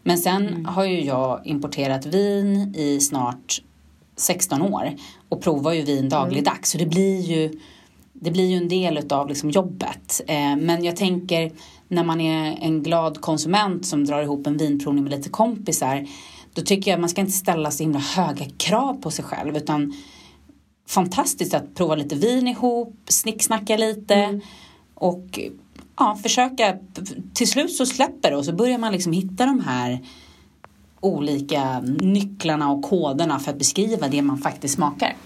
[0.03, 0.65] Men sen Mm.
[0.65, 3.63] har ju jag importerat vin i snart
[4.17, 4.95] 16 år
[5.29, 7.61] och provar ju vin dagligdags så det blir ju
[8.13, 10.21] det blir ju en del utav liksom jobbet.
[10.27, 11.53] Eh, men jag tänker
[11.89, 16.07] när man är en glad konsument som drar ihop en vinprovning med lite kompisar
[16.57, 19.95] då tycker jag man ska inte ställa så himla höga krav på sig själv utan
[20.89, 24.41] fantastiskt att prova lite vin ihop, snicksnacka lite
[24.95, 25.41] och
[25.97, 26.77] ja, försöka.
[27.35, 30.01] Till slut så släpper det och så börjar man liksom hitta de här
[31.01, 35.17] olika nycklarna och koderna för att beskriva det man faktiskt smakar.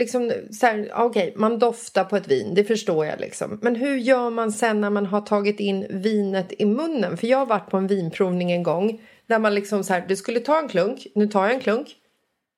[0.00, 3.58] Liksom, så här, okej, man doftar på ett vin, det förstår jag liksom.
[3.62, 7.16] Men hur gör man sen när man har tagit in vinet i munnen?
[7.16, 10.16] För jag har varit på en vinprovning en gång där man liksom så här, du
[10.16, 11.96] skulle ta en klunk, nu tar jag en klunk.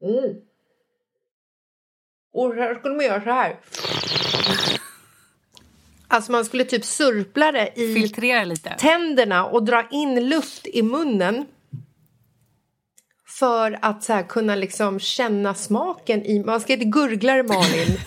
[0.03, 0.35] Mm.
[2.33, 3.57] Och här skulle man göra så här.
[6.09, 8.77] Alltså man skulle typ surpla det i Filtrera lite.
[8.79, 11.47] tänderna och dra in luft i munnen
[13.39, 16.45] för att så här, kunna liksom känna smaken i...
[16.45, 17.99] Man ska inte gurgla det, Malin.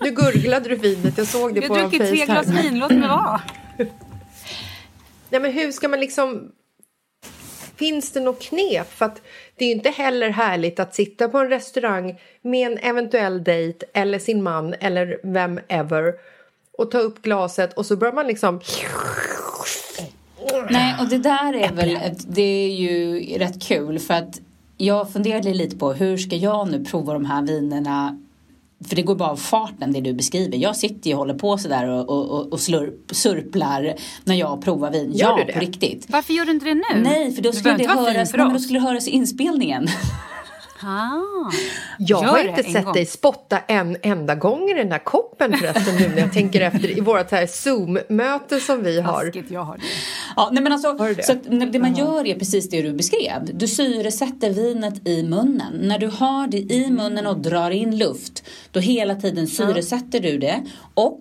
[0.00, 3.08] Nu gurglade du vinet, jag såg det Jag på druckit tre glas vin, låt mig
[3.08, 3.40] vara.
[5.30, 6.52] Nej, men hur ska man liksom...
[7.76, 8.92] Finns det något knep?
[8.92, 9.22] För att
[9.56, 13.86] det är ju inte heller härligt att sitta på en restaurang med en eventuell dejt
[13.94, 16.14] eller sin man eller vem ever
[16.78, 18.60] och ta upp glaset och så börjar man liksom...
[20.70, 24.40] Nej, och det där är väl, det är ju rätt kul för att
[24.82, 28.18] jag funderade lite på hur ska jag nu prova de här vinerna
[28.88, 30.58] för det går bara av farten det du beskriver.
[30.58, 34.90] Jag sitter ju och håller på sådär och, och, och, slurp, surplar när jag provar
[34.90, 35.12] vin.
[35.12, 35.52] Gör ja, du det?
[35.52, 36.06] på riktigt.
[36.08, 37.02] Varför gör du inte det nu?
[37.02, 39.88] Nej, för då Du skulle det höras, nej, men då skulle det höras i inspelningen.
[40.84, 41.50] Ah.
[41.98, 42.94] Jag Gör har inte sett gång.
[42.94, 46.98] dig spotta en enda gång i den där koppen förresten nu när jag tänker efter
[46.98, 49.24] i vårt här Zoom-möte som vi har.
[49.24, 49.82] Taskigt, jag har det.
[50.36, 50.98] Ja, nej men alltså?
[51.22, 51.34] Så
[51.72, 53.50] det man gör är precis det du beskrev.
[53.54, 55.72] Du syresätter vinet i munnen.
[55.82, 60.38] När du har det i munnen och drar in luft, då hela tiden syresätter du
[60.38, 60.62] det.
[60.94, 61.20] Och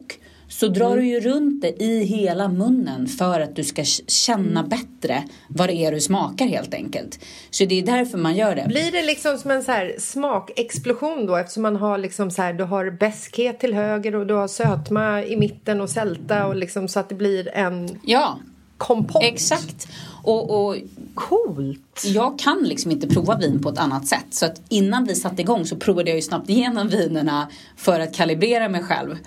[0.51, 5.23] så drar du ju runt det i hela munnen för att du ska känna bättre
[5.47, 7.19] vad det är du smakar helt enkelt.
[7.49, 8.65] Så det är därför man gör det.
[8.67, 12.53] Blir det liksom som en så här smakexplosion då eftersom man har liksom så här,
[12.53, 16.87] du har beskhet till höger och du har sötma i mitten och sälta och liksom
[16.87, 18.39] så att det blir en Ja,
[18.77, 19.23] kompott.
[19.23, 19.87] exakt.
[20.23, 20.75] Och, och
[21.15, 22.03] Coolt!
[22.05, 24.25] jag kan liksom inte prova vin på ett annat sätt.
[24.29, 28.13] Så att innan vi satte igång så provade jag ju snabbt igenom vinerna för att
[28.15, 29.17] kalibrera mig själv.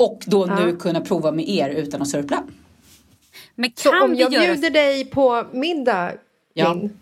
[0.00, 2.42] Och då nu kunna prova med er utan att surpla.
[3.54, 4.44] Men Så kan om vi jag göra...
[4.52, 6.12] bjuder dig på middag,
[6.54, 6.72] Ja.
[6.74, 6.96] Linn,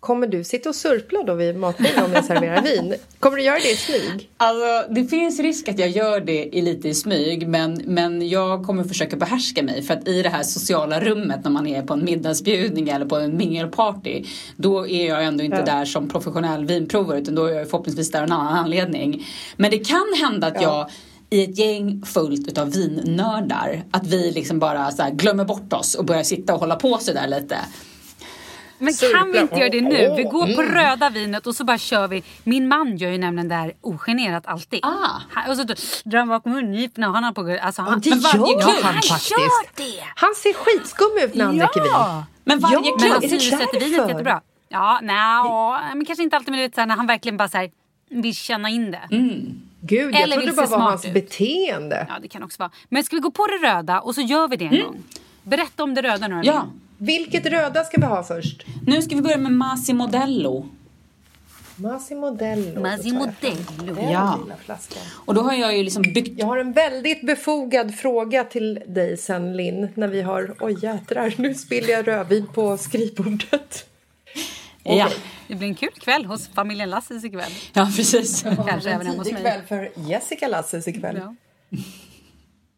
[0.00, 2.94] kommer du sitta och surpla då vid matbordet om jag serverar vin?
[3.18, 4.30] Kommer du göra det i smyg?
[4.36, 8.66] Alltså, det finns risk att jag gör det i lite i smyg men, men jag
[8.66, 11.92] kommer försöka behärska mig för att i det här sociala rummet när man är på
[11.94, 14.24] en middagsbjudning eller på en mingelparty
[14.56, 15.64] då är jag ändå inte Ja.
[15.64, 19.26] där som professionell vinprovare utan då är jag förhoppningsvis där av en annan anledning.
[19.56, 20.90] Men det kan hända att jag
[21.30, 25.94] i ett gäng fullt utav vinnördar att vi liksom bara så här glömmer bort oss
[25.94, 27.58] och börjar sitta och hålla på så där lite.
[28.78, 30.14] Men kan vi inte göra det nu?
[30.16, 30.74] Vi går på mm.
[30.74, 32.22] röda vinet och så bara kör vi.
[32.44, 34.80] Min man gör ju nämligen det här ogenerat alltid.
[34.84, 35.20] Ah.
[35.30, 35.64] Han, och så
[36.04, 37.58] drar han bak mungiporna och han har på...
[37.62, 39.30] Alltså han, det Men varje gör kväll- han han faktiskt.
[39.30, 40.02] gör det!
[40.14, 41.90] Han ser skitskum ut när han dricker vin.
[41.92, 42.24] Ja!
[42.44, 44.08] Men varje Ja, Men kväll han är det syresätter vinet därför?
[44.10, 44.40] jättebra.
[44.68, 46.50] Ja, nej, men kanske inte alltid.
[46.50, 47.70] Men du vet, så här, när han verkligen bara så här,
[48.10, 49.08] vill känna in det.
[49.80, 51.14] Gud, jag Eller trodde vill bara var hans ut.
[51.14, 52.06] beteende.
[52.08, 52.70] Ja, det kan också vara.
[52.88, 55.02] Men ska vi gå på det röda och så gör vi det en gång?
[55.42, 56.40] Berätta om det röda nu.
[56.44, 58.64] Ja, Vilket röda ska vi ha först?
[58.86, 60.66] nu ska vi börja med Masi Modello.
[61.76, 62.80] Massimo Dello.
[62.80, 63.94] Massimo Då tar jag fram Dello.
[63.94, 64.38] den Ja.
[65.24, 69.16] Och då har jag ju liksom byggt Jag har en väldigt befogad fråga till dig
[69.16, 69.88] sen, Linn.
[69.94, 70.54] När vi har...
[70.60, 71.34] Oj, jädrar.
[71.38, 73.89] Nu spiller jag rödvin på skrivbordet.
[74.84, 75.10] Ja,
[75.48, 77.52] Det blir en kul kväll hos familjen Lasses ikväll.
[77.72, 78.42] ja precis.
[78.42, 79.42] Kanske även hemma hos mig.
[79.42, 81.16] kväll för Jessica Lasses ikväll.
[81.16, 81.34] Ja.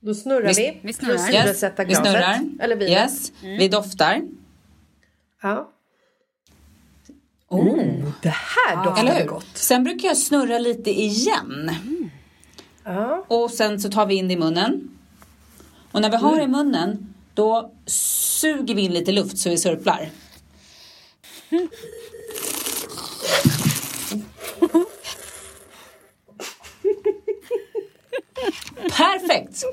[0.00, 0.78] Då snurrar Vi- vi.
[0.82, 1.18] vi snurrar.
[1.18, 2.40] För att Yes, vi snurrar.
[2.60, 2.90] Eller vinet.
[2.92, 4.22] Yes, vi doftar.
[5.42, 5.70] Ja.
[7.48, 8.08] Oh.
[8.22, 9.46] Det här doftar Eller gott.
[9.54, 11.70] Sen brukar jag snurra lite igen.
[12.84, 13.24] Ja.
[13.28, 14.88] Och sen så tar vi in det i munnen.
[15.92, 19.58] Och när vi har det i munnen, då suger vi in lite luft så vi
[19.58, 20.10] surplar.
[28.90, 29.64] Perfekt!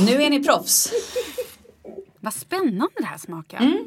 [0.00, 0.92] Nu är ni proffs.
[2.20, 3.58] Vad spännande det här smakar.
[3.58, 3.84] Mm.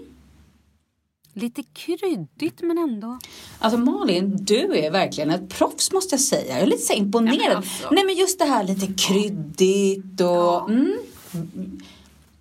[1.34, 3.20] Lite kryddigt men ändå...
[3.60, 6.54] Alltså Malin, du är verkligen ett proffs måste jag säga.
[6.54, 7.38] Jag är lite så imponerad.
[7.38, 7.90] Nej, men alltså.
[7.92, 10.70] Nej men just det här lite kryddigt och...
[10.70, 10.98] Mm.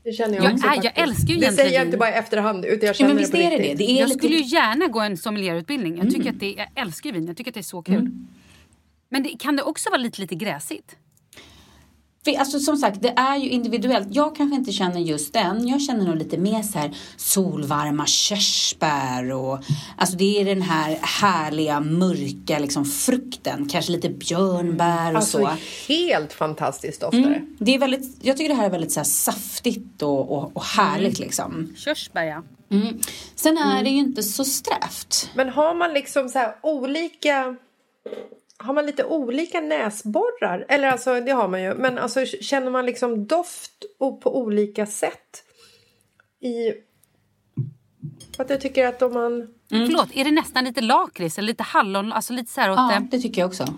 [0.05, 2.11] Det känner jag Jag också är- jag älskar ju Det egentligen säger jag inte bara
[2.11, 3.84] i efterhand, utan jag Ja, känner men det på är det det.
[3.90, 4.18] är Jag lite...
[4.18, 5.96] skulle ju gärna gå en sommelierutbildning.
[5.96, 7.26] Jag tycker att det, jag älskar vin.
[7.26, 7.94] Jag tycker att det är så kul.
[7.94, 8.28] Mm.
[9.09, 10.96] Men det, kan det också vara lite, lite gräsigt?
[12.24, 14.08] För, Alltså som sagt, det är ju individuellt.
[14.10, 15.68] Jag kanske inte känner just den.
[15.68, 19.58] Jag känner nog lite mer så här solvarma körsbär och
[19.96, 23.68] alltså det är den här härliga mörka liksom frukten.
[23.68, 25.50] Kanske lite björnbär och Alltså så.
[25.92, 27.24] helt fantastiskt doftare.
[27.24, 27.56] Mm.
[27.58, 30.64] Det är väldigt, jag tycker det här är väldigt så här saftigt och, och, och
[30.64, 31.74] härligt liksom.
[31.76, 32.42] Körsbär ja.
[32.70, 33.00] Mm.
[33.34, 35.30] Sen är det ju inte så strävt.
[35.34, 37.56] Men har man liksom så här olika...
[38.62, 40.66] Har man lite olika näsborrar?
[40.68, 41.74] Eller alltså, det har man ju.
[41.74, 45.44] Men alltså, känner man liksom doft och på olika sätt?
[46.40, 46.72] I...
[48.38, 49.48] Att jag tycker att om man...
[49.68, 52.12] Förlåt, är det nästan lite lakrits eller lite hallon?
[52.12, 53.16] Alltså lite så här åt Ja, det.
[53.16, 53.74] det tycker jag också.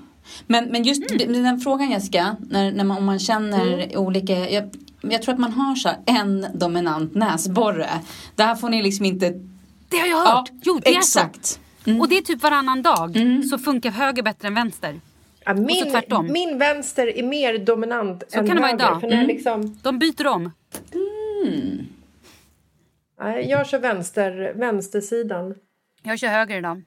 [0.46, 4.50] Men, men just den frågan Jessica, när, när man, om man känner olika...
[4.50, 4.70] Jag,
[5.00, 7.90] jag tror att man har så här en dominant näsborre.
[8.34, 9.30] Där får ni liksom inte...
[9.88, 10.48] Det har jag hört!
[10.52, 11.60] Ja, jo, det är exakt.
[11.84, 12.00] Så.
[12.00, 13.16] Och det är typ varannan dag
[13.50, 15.00] så funkar höger bättre än vänster.
[15.44, 19.06] Ja, min, min vänster är mer dominant Så än kan det vara höger.
[19.08, 19.20] idag.
[19.20, 20.50] Jag liksom, De byter om.
[23.20, 25.54] nej, jag kör vänster, vänstersidan.
[26.02, 26.82] Jag kör höger idag.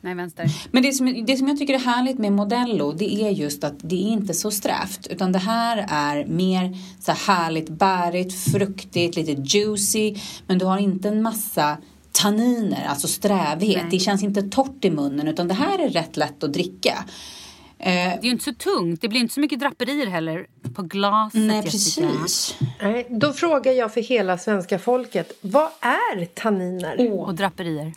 [0.00, 0.46] Nej, vänster.
[0.70, 3.74] Men det som, det som jag tycker är härligt med Modello det är just att
[3.78, 9.16] det är inte så strävt utan det här är mer så här härligt bärigt, fruktigt,
[9.16, 10.14] lite juicy
[10.46, 11.76] men du har inte en massa
[12.14, 13.76] tanniner, alltså strävhet.
[13.82, 13.86] Nej.
[13.90, 17.04] Det känns inte torrt i munnen utan det här är rätt lätt att dricka.
[17.78, 19.00] Eh, Det är ju inte så tungt.
[19.00, 21.40] Det blir inte så mycket draperier heller på glaset.
[21.40, 22.56] nej, precis.
[22.82, 25.32] Nej, då frågar jag för hela svenska folket.
[25.40, 27.12] Vad är tanniner?
[27.20, 27.92] Och draperier.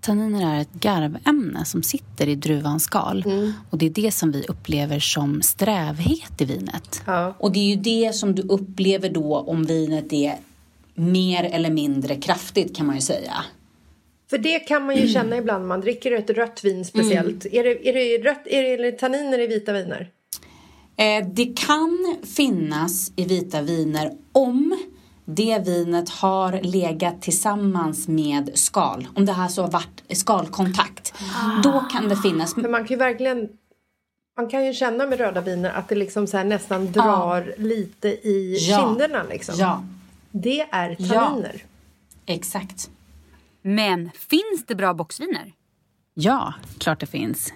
[0.00, 3.24] Tanniner är ett garvämne som sitter i druvans skal.
[3.70, 7.02] Och det är det som vi upplever som strävhet i vinet.
[7.06, 7.34] Ja.
[7.38, 10.36] Och det är ju det som du upplever då om vinet är
[10.94, 13.44] mer eller mindre kraftigt kan man ju säga.
[14.30, 17.46] För det kan man ju känna ibland när man dricker ett rött vin speciellt.
[17.46, 20.10] Är, det, är, det rött, är det tanniner i vita viner?
[20.96, 24.78] Eh, det kan finnas i vita viner om
[25.24, 29.08] det vinet har legat tillsammans med skal.
[29.14, 31.14] Om det här så har varit skalkontakt.
[31.62, 32.54] Då kan det finnas.
[32.54, 33.48] För man kan ju verkligen...
[34.36, 38.08] Man kan ju känna med röda viner att det liksom så här nästan drar lite
[38.08, 38.78] i Ja.
[38.78, 39.22] kinderna.
[39.30, 39.54] Liksom.
[39.58, 39.84] Ja,
[40.32, 41.14] Det är Ja.
[41.20, 41.62] tanniner.
[42.26, 42.90] exakt.
[43.62, 45.52] Men finns det bra boxviner?
[46.14, 47.52] Ja, klart det finns.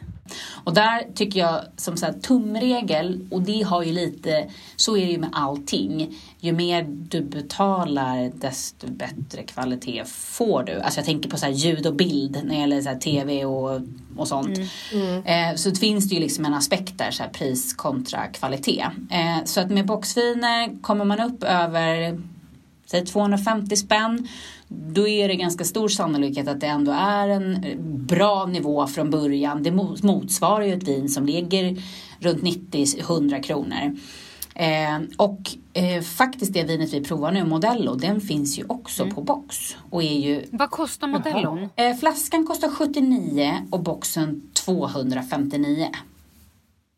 [0.65, 5.07] Och där tycker jag som så här, tumregel, och det har ju lite, så är
[5.07, 6.17] det ju med allting.
[6.41, 10.81] Ju mer du betalar desto bättre kvalitet får du.
[10.81, 13.45] Alltså jag tänker på så här ljud och bild när det gäller så här tv
[13.45, 13.81] och,
[14.17, 14.59] och sånt.
[15.25, 18.87] Eh, så det finns det ju liksom en aspekt där, så här pris kontra kvalitet.
[19.11, 22.21] Eh, så att med boxviner kommer man upp över
[22.87, 24.29] säg 250 spänn,
[24.69, 29.11] då är det ganska stor sannolikhet att det ändå är en eh, bra nivå från
[29.11, 29.63] början.
[29.63, 31.83] Det mot- motsvarar ju ett vin som ligger
[32.21, 33.97] runt 90-100 kronor.
[34.55, 35.41] Eh, och
[35.73, 39.77] eh, faktiskt det vinet vi provar nu, Modello, den finns ju också på box.
[39.91, 41.69] Och är ju, Vad kostar modellon?
[41.77, 45.89] eh, flaskan kostar 79 och boxen 259.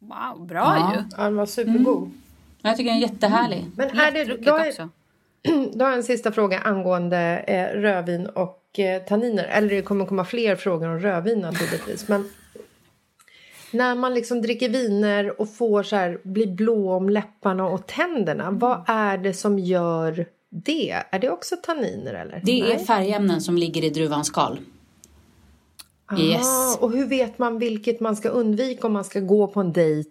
[0.00, 0.94] Wow, bra Ja.
[0.96, 1.02] ju.
[1.16, 2.10] Ja, den var supergod.
[2.62, 3.64] Jag tycker den är jättehärlig.
[3.76, 4.88] Men är det, då, är, också.
[5.72, 9.44] då har jag en sista fråga angående eh, rödvin och eh, tanniner.
[9.44, 12.08] Eller det kommer komma fler frågor om rödvin naturligtvis.
[12.08, 12.28] Men
[13.70, 18.50] när man liksom dricker viner och får så här, bli blå om läpparna och tänderna.
[18.50, 21.02] Vad är det som gör det?
[21.10, 22.42] Är det också tanniner eller?
[22.44, 22.86] Det är Nej.
[22.86, 24.58] färgämnen som ligger i druvans skal.
[26.18, 26.46] Yes.
[26.46, 29.72] Ah, och hur vet man vilket man ska undvika om man ska gå på en
[29.72, 30.10] dejt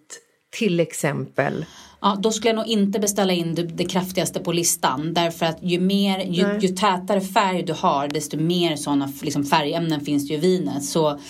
[0.50, 1.64] till exempel?
[2.00, 5.14] Ja, då skulle jag nog inte beställa in det, det kraftigaste på listan.
[5.14, 10.00] Därför att ju, mer, ju, ju tätare färg du har desto mer sådana liksom, färgämnen
[10.00, 10.84] finns det ju i vinet.
[10.84, 11.18] Så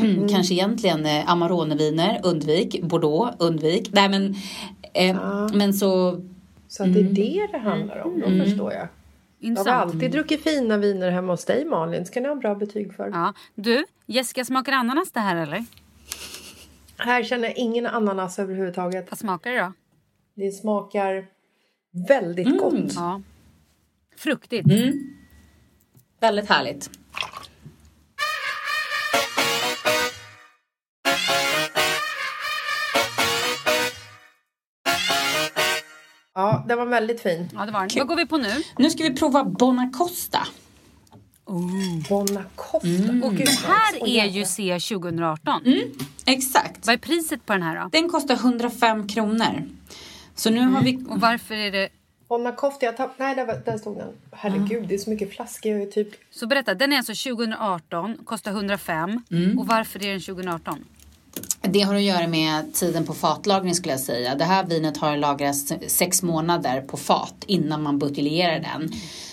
[0.00, 0.28] Mm.
[0.28, 2.82] kanske egentligen eh, Amarone-viner, undvik.
[2.82, 3.88] Bordeaux, undvik.
[3.92, 4.34] Nej men,
[4.94, 5.16] eh,
[5.54, 6.20] men så...
[6.68, 8.80] Så att det är det det handlar om, då förstår jag.
[8.80, 9.94] Jag har Intressant.
[9.94, 12.06] alltid druckit fina viner hemma hos dig Malin.
[12.06, 13.08] Ska ni ha bra betyg för.
[13.08, 13.34] Ja.
[13.54, 15.64] Du, Jessica, smakar ananas det här eller?
[16.98, 19.10] Här känner jag ingen ananas överhuvudtaget.
[19.10, 19.72] Vad smakar det då?
[20.34, 21.26] Det smakar
[22.08, 22.58] väldigt mm.
[22.58, 22.94] gott.
[22.94, 23.22] Ja.
[24.16, 24.70] Fruktigt.
[24.70, 25.16] Mm.
[26.20, 26.90] Väldigt härligt.
[36.34, 37.48] Ja, den var väldigt fin.
[37.54, 37.88] Ja, det var den.
[37.96, 38.62] Vad går vi på nu?
[38.78, 40.46] Nu ska vi prova Bonacosta.
[41.44, 42.08] Oh.
[42.08, 42.88] Bonacosta.
[42.88, 43.22] Mm.
[43.22, 45.62] Och det här är ju C 2018.
[45.66, 45.92] Mm.
[46.32, 46.86] Exakt.
[46.86, 47.88] Vad är priset på den här då?
[47.92, 49.62] Den kostar 105 kronor.
[50.34, 50.98] Så nu har vi...
[51.08, 51.88] Och varför är det...
[52.28, 53.10] Bonacosta, jag tapp...
[53.18, 54.08] Nej, där, var- där stod den.
[54.32, 55.90] Herregud, det är så mycket flaskor.
[55.90, 56.08] Typ...
[56.30, 59.22] Så berätta, den är alltså 2018, kostar 105.
[59.58, 60.84] Och varför är den 2018?
[61.62, 64.34] Det har att göra med tiden på fatlagring skulle jag säga.
[64.34, 68.90] Det här vinet har lagrats sex månader på fat innan man buteljerar den.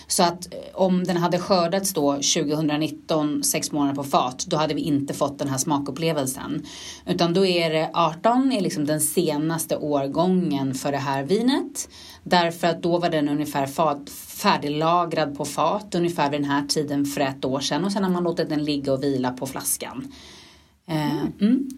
[0.07, 4.73] Så att eh, om den hade skördats då 2019, sex månader på fat, då hade
[4.73, 6.65] vi inte fått den här smakupplevelsen.
[7.05, 11.89] Utan då är det 18 är liksom den senaste årgången för det här vinet.
[12.23, 17.05] Därför att då var den ungefär fat, färdiglagrad på fat, ungefär vid den här tiden
[17.05, 17.85] för ett år sedan.
[17.85, 20.11] Och sen har man låtit den ligga och vila på flaskan.
[20.87, 21.69] Eh, mm.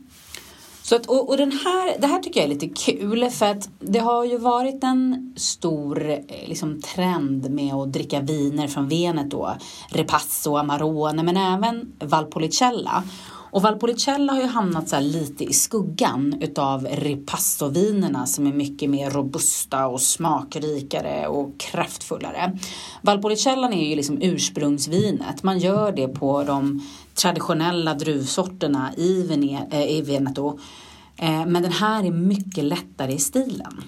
[0.90, 3.70] Så att, och, och den här, det här tycker jag är lite kul för att
[3.80, 9.32] det har ju varit en stor eh, liksom, trend med att dricka viner från Venet
[9.32, 9.56] då.
[9.90, 13.04] Repasso, Amarone men även Valpolicella.
[13.52, 18.90] Och Valpolicella har ju hamnat så här lite i skuggan utav Ripasso-vinerna som är mycket
[18.90, 22.58] mer robusta och smakrikare och kraftfullare.
[23.02, 25.44] Valpolicellan är ju liksom ursprungsvinet.
[25.44, 26.82] Man gör det på de
[27.22, 30.60] traditionella druvsorterna i, Vene- äh, i Veneto.
[31.18, 33.84] Eh, men den här är mycket lättare i stilen.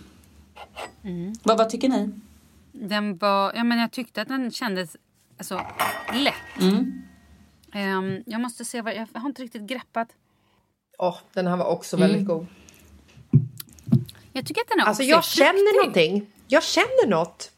[1.43, 2.09] Vad, vad tycker ni?
[2.71, 4.95] Den var, ja, men jag tyckte att den kändes
[5.37, 5.61] alltså,
[6.13, 6.61] lätt.
[6.61, 7.01] Mm.
[7.73, 10.07] Ehm, jag måste se vad, jag har inte riktigt greppat.
[10.97, 12.45] Åh, den här var också väldigt god.
[14.33, 16.27] Jag tycker att den är Alltså också jag känner någonting.
[16.47, 17.51] Jag känner något.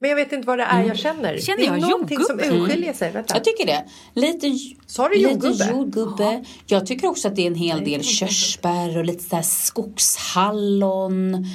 [0.00, 1.38] Men jag vet inte vad det är jag känner.
[1.38, 2.64] Känner det är jag någonting som jordgubbe?
[2.64, 3.12] urskiljer sig.
[3.12, 3.34] Vänta.
[3.34, 3.84] Jag tycker det.
[4.14, 5.70] Lite, Sa du lite jordgubbe?
[5.70, 6.44] jordgubbe.
[6.66, 11.46] Jag tycker också att det är en hel del körsbär och lite så här skogshallon.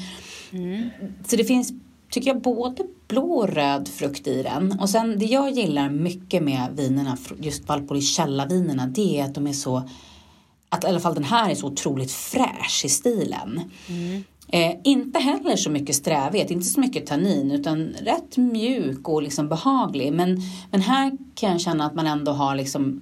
[1.28, 1.74] Så det finns,
[2.12, 4.80] tycker jag, både blå och röd frukt i den.
[4.80, 9.54] Och sen det jag gillar mycket med vinerna, just Valpolicella-vinerna, det är att de är
[9.54, 9.89] så
[10.70, 13.62] att i alla fall den här är så otroligt fräsch i stilen.
[14.54, 19.49] Eh, inte heller så mycket strävhet, inte så mycket tannin utan rätt mjuk och liksom
[19.49, 20.14] behaglig.
[20.14, 20.41] Men,
[20.72, 23.01] men här kan jag känna att man ändå har liksom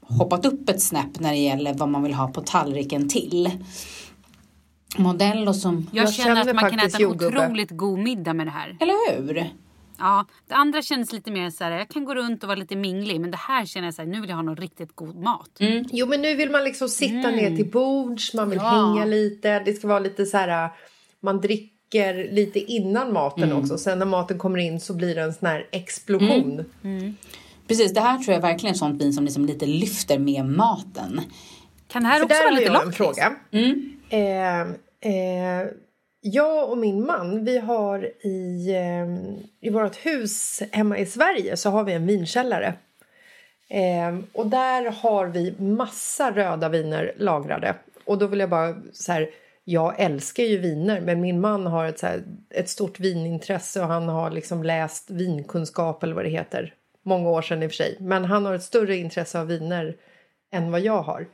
[0.00, 3.50] hoppat upp ett snäpp när det gäller vad man vill ha på tallriken till.
[4.96, 5.86] Modello som...
[5.92, 8.76] Jag, Jag känner att man kan äta en otroligt god middag med det här.
[8.80, 9.50] Eller hur?
[10.02, 12.76] Ja, det andra kändes lite mer så här, jag kan gå runt och vara lite
[12.76, 13.20] minglig.
[13.20, 15.50] Men det här känner jag så här, nu vill jag ha någon riktigt god mat.
[15.92, 18.70] Jo, men nu vill man liksom sitta ner till bords, man vill Ja.
[18.70, 19.58] hänga lite.
[19.60, 20.70] Det ska vara lite så här...
[21.20, 23.78] Man dricker lite innan maten också.
[23.78, 26.64] Sen när maten kommer in så blir det en sån här explosion.
[27.68, 30.44] Precis, det här tror jag verkligen är ett sånt vin som liksom lite lyfter med
[30.44, 31.20] maten.
[31.88, 33.36] Kan det här För också där vara lite jag en fråga.
[34.10, 35.66] Eh, eh,
[36.24, 41.70] jag och min man, vi har i, ehm, i vårt hus hemma i Sverige så
[41.70, 42.74] har vi en vinkällare.
[43.68, 47.74] Eh, och där har vi massa röda viner lagrade.
[48.04, 49.30] Och då vill jag bara så här,
[49.64, 53.86] jag älskar ju viner men min man har ett, så här, ett stort vinintresse och
[53.86, 56.74] han har liksom läst vinkunskap eller vad det heter.
[57.02, 57.96] Många år sedan i och för sig.
[58.00, 59.96] Men han har ett större intresse av viner
[60.50, 61.26] än vad jag har.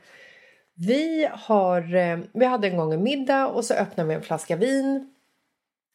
[0.87, 4.55] Vi, har, eh, vi hade en gång en middag och så öppnade vi en flaska
[4.55, 5.13] vin.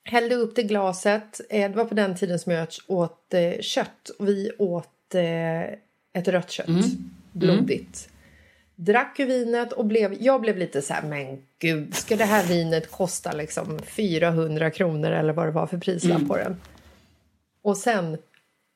[0.05, 1.41] Hällde upp det i glaset.
[1.51, 4.09] Eh, Det var på den tiden som jag åt eh, kött.
[4.19, 4.89] Och vi åt
[6.13, 6.67] ett rött kött.
[7.33, 8.09] Blodigt.
[8.77, 12.45] Drack ur vinet och blev, jag blev lite så här, men gud, ska det här
[12.45, 16.57] vinet kosta liksom 400 kronor eller vad det var för prislapp på den?
[17.63, 18.19] Och sen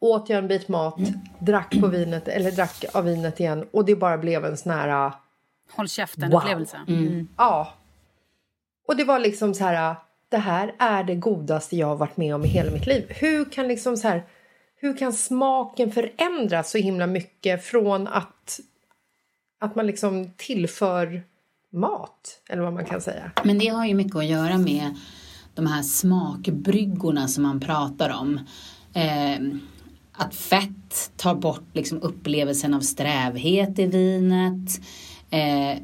[0.00, 0.98] åt jag en bit mat,
[1.38, 5.12] drack på vinet, eller drack av vinet igen och det bara blev en sån här
[5.72, 6.40] Håll käften Wow.
[6.40, 6.80] upplevelse.
[6.88, 7.28] Mm.
[7.36, 7.74] Ja.
[8.88, 9.96] Och det var liksom så här,
[10.28, 13.06] det här är det godaste jag har varit med om i hela mitt liv.
[13.08, 14.26] Hur kan liksom så här,
[14.76, 18.60] hur kan smaken förändras så himla mycket från att,
[19.60, 21.22] att man liksom tillför
[21.72, 23.30] mat, eller vad man kan säga.
[23.44, 24.96] Men det har ju mycket att göra med
[25.54, 28.40] de här smakbryggorna som man pratar om.
[28.94, 29.38] Eh,
[30.12, 34.80] att fett tar bort liksom upplevelsen av strävhet i vinet.
[35.30, 35.78] Eh,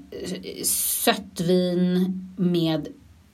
[0.64, 2.88] sött vin med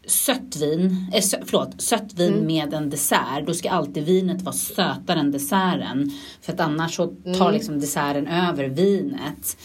[0.07, 3.47] sött vin, eh, sö, förlåt, sött vin med en dessert.
[3.47, 6.11] Då ska alltid vinet vara sötare än desserten.
[6.41, 7.07] För att annars så
[7.39, 9.57] tar liksom desserten över vinet.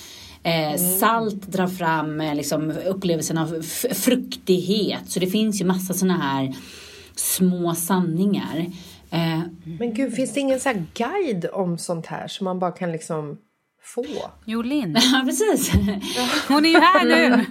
[0.44, 3.62] Eh, Salt drar fram eh, liksom, upplevelsen av
[3.94, 5.10] fruktighet.
[5.12, 6.56] Så det finns ju massa såna här
[7.16, 8.66] små sanningar.
[9.10, 9.40] Eh,
[9.80, 12.92] Men gud, finns det ingen så här guide om sånt här som man bara kan
[12.92, 13.38] liksom
[13.86, 14.06] få?
[14.46, 14.98] Jo, Linn.
[15.14, 15.72] ja, precis.
[16.48, 17.46] Hon är ju här nu.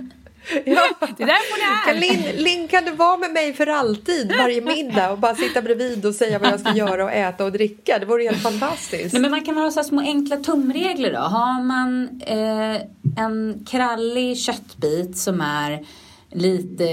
[0.65, 0.89] Ja.
[1.17, 2.33] Det är därför Kan ni är.
[2.33, 6.07] Linn, Linn, kan du vara med mig för alltid varje middag och bara sitta bredvid
[6.07, 7.99] och säga vad jag ska göra och äta och dricka?
[7.99, 9.13] Det vore helt fantastiskt.
[9.13, 11.19] Nej, men man kan ha så här små enkla tumregler då.
[11.19, 12.83] Har man eh,
[13.25, 15.87] en krallig köttbit som är
[16.35, 16.85] lite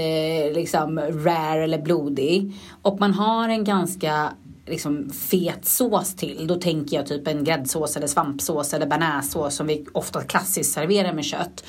[0.54, 4.32] liksom rare eller blodig och man har en ganska
[4.72, 6.46] liksom fet sås till.
[6.46, 11.12] Då tänker jag typ en gräddsås eller svampsås eller bearnaisesås som vi ofta klassiskt serverar
[11.12, 11.64] med kött.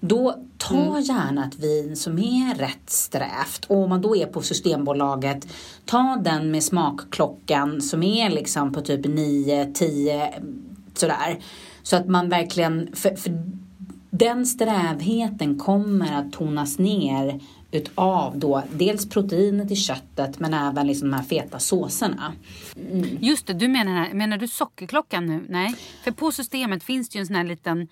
[0.00, 3.64] Då ta gärna ett vin som är rätt strävt.
[3.68, 5.46] Och om man då är på Systembolaget,
[5.84, 10.32] ta den med smakklockan som är liksom på typ 9, 10
[10.94, 11.38] sådär.
[11.82, 13.32] Så att man verkligen, för, för
[14.10, 17.40] den strävheten kommer att tonas ner
[17.70, 22.32] utav då dels proteinet i köttet men även liksom de här feta såserna.
[23.20, 25.44] Just det, du menar, menar du sockerklockan nu?
[25.48, 25.74] Nej.
[26.04, 27.88] För på systemet finns det ju en sån här liten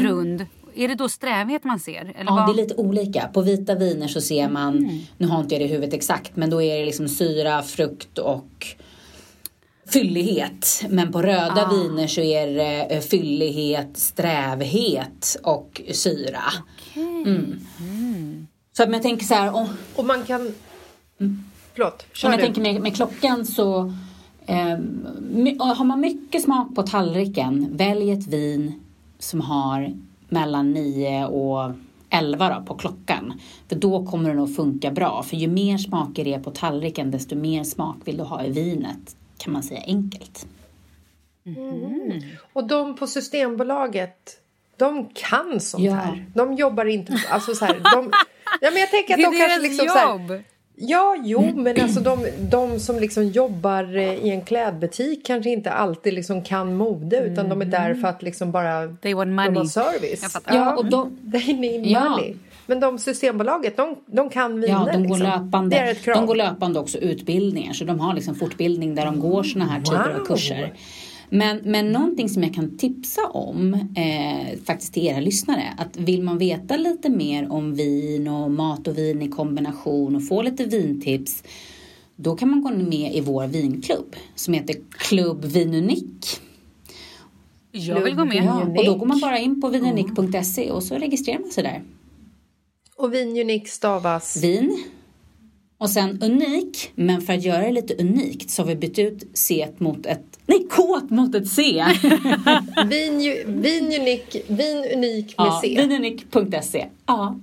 [0.00, 0.46] rund.
[0.74, 2.00] Är det då strävhet man ser?
[2.00, 2.46] Eller Ja, vad?
[2.48, 3.28] det är lite olika.
[3.28, 6.50] På vita viner så ser man, nu har inte jag det i huvudet exakt, men
[6.50, 8.66] då är det liksom syra, frukt och
[9.88, 10.84] fyllighet.
[10.88, 16.42] Men på röda viner så är det eh, fyllighet, strävhet och syra.
[16.94, 17.60] Mm.
[18.76, 20.54] Så att jag tänker så här, om, Och man kan...
[21.74, 22.44] Förlåt, kör om jag du.
[22.44, 23.92] tänker med, med klockan så
[24.46, 24.78] eh,
[25.58, 28.80] har man mycket smak på tallriken, välj ett vin
[29.18, 29.92] som har
[30.28, 31.72] mellan 9 och
[32.10, 33.40] 11 då, på klockan.
[33.68, 35.22] För då kommer det nog funka bra.
[35.22, 38.50] För ju mer smaker det är på tallriken desto mer smak vill du ha i
[38.50, 39.16] vinet.
[39.38, 40.46] Kan man säga enkelt.
[42.52, 44.40] Och de på Systembolaget,
[44.76, 45.94] de kan sånt Ja.
[45.94, 46.26] här.
[46.34, 47.18] De jobbar inte...
[47.30, 48.10] Alltså så här, de,
[48.60, 50.42] ja, men jag tänker att Det är de kanske liksom så här, jobb.
[50.78, 55.70] Ja, jo, men alltså de, de som liksom jobbar eh, i en klädbutik kanske inte
[55.70, 58.88] alltid liksom kan mode utan de är där för att liksom bara...
[59.02, 59.56] They want De money.
[59.58, 60.38] har service.
[60.46, 62.08] Ja, och de, They need Ja.
[62.08, 62.34] money.
[62.66, 64.72] Men de Systembolaget, de, de kan viner.
[64.72, 65.18] Ja, de går, liksom.
[65.42, 66.16] löpande, Det är ett krav.
[66.16, 67.72] de går löpande också utbildningar.
[67.72, 70.24] Så de har liksom fortbildning där de går såna här typer av Wow.
[70.26, 70.72] kurser.
[71.30, 75.74] Men, men någonting som jag kan tipsa om eh, faktiskt till era lyssnare.
[75.78, 80.28] Att vill man veta lite mer om vin och mat och vin i kombination och
[80.28, 81.42] få lite vintips.
[82.16, 86.40] Då kan man gå med i vår vinklubb som heter Club Vinunik.
[87.72, 88.36] Jag vill gå med.
[88.36, 88.78] Ja, Vinunik.
[88.78, 91.82] och då går man bara in på vinunik.se och så registrerar man sig där.
[92.96, 94.42] Och Vinunic stavas...
[94.42, 94.84] vin.
[95.78, 99.30] Och sen unik, men för att göra det lite unikt så har vi bytt ut
[99.34, 101.62] C mot ett, nej K mot ett C.
[102.86, 105.74] Vin, Vinunic, Vinunik med ja, C.
[105.80, 106.86] vinunik.se.
[107.06, 107.36] Ja,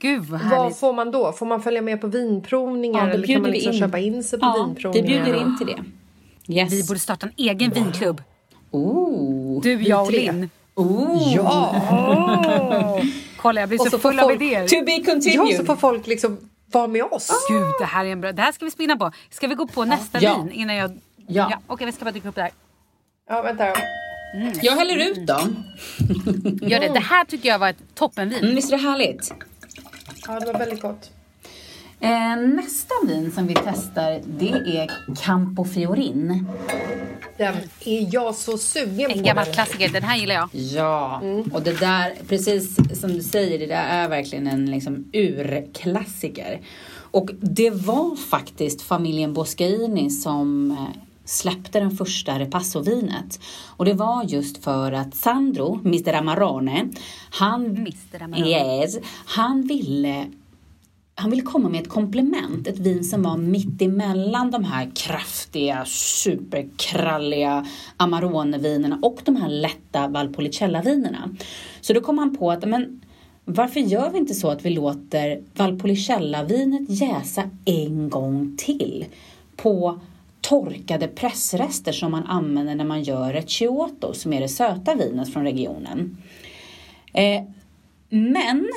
[0.00, 0.76] Gud vad Vad härligt.
[0.78, 1.32] får man då?
[1.32, 3.78] Får man följa med på vinprovningar ja eller kan man vi liksom in.
[3.78, 5.24] köpa in sig på ja, vi vinprovningar?
[5.24, 5.84] bjuder in till det.
[6.54, 6.72] Yes.
[6.72, 8.22] Vi borde starta en egen vinklubb.
[8.70, 9.62] Oh.
[9.62, 10.12] Du, jag och.
[10.12, 10.50] Linn.
[10.74, 11.32] Oh.
[11.36, 13.00] Ja!
[13.36, 14.68] Kolla jag blir så, så får full av folk- idéer.
[14.68, 15.56] To be ja, continued.
[15.56, 16.38] så får folk liksom
[16.72, 17.30] vara med oss.
[17.50, 18.32] Gud, det här är en bra...
[18.32, 19.10] Det här ska vi spinna på.
[19.30, 20.36] Ska vi gå på nästa Ja.
[20.42, 20.98] vin innan jag...
[21.28, 21.48] Ja.
[21.50, 22.50] ja Okej, vi ska bara dyka upp det här.
[23.28, 23.72] Ja, vänta.
[24.62, 25.40] Jag häller ut då.
[26.66, 26.88] Gör det.
[26.88, 28.38] Det här tycker jag var ett toppenvin.
[28.42, 29.32] Mm, visst är det härligt?
[30.26, 31.10] Ja, det var väldigt gott.
[32.00, 34.48] Eh, nästa vin som vi testar det
[34.78, 34.90] är
[35.22, 36.46] Campo Fiorin.
[37.36, 37.54] Den
[37.84, 39.24] är jag så sugen En på.
[39.24, 39.54] gammal den.
[39.54, 39.88] klassiker.
[39.88, 40.48] Den här gillar jag.
[40.52, 41.22] Ja,
[41.52, 46.60] och det där, precis som du säger, det där är verkligen en liksom urklassiker.
[47.10, 53.40] Och det var faktiskt familjen Boscaini som eh, släppte den första Repasso-vinet.
[53.76, 56.88] Och det var just för att Sandro, Mr Amarone,
[57.30, 58.22] han, Mr.
[58.22, 58.48] Amarone.
[58.48, 60.26] yes, han ville
[61.14, 65.84] han ville komma med ett komplement, ett vin som var mitt emellan de här kraftiga,
[65.84, 67.66] superkralliga
[67.96, 71.36] Amarone-vinerna och de här lätta Valpolicella-vinerna.
[71.80, 73.00] Så då kom han på att, men
[73.44, 79.04] varför gör vi inte så att vi låter Valpolicella-vinet jäsa en gång till
[79.56, 80.00] på
[80.48, 85.44] torkade pressrester som man använder när man gör Recioto, som är det söta vinet från
[85.44, 86.16] regionen.
[87.12, 87.42] Eh,
[88.08, 88.68] men,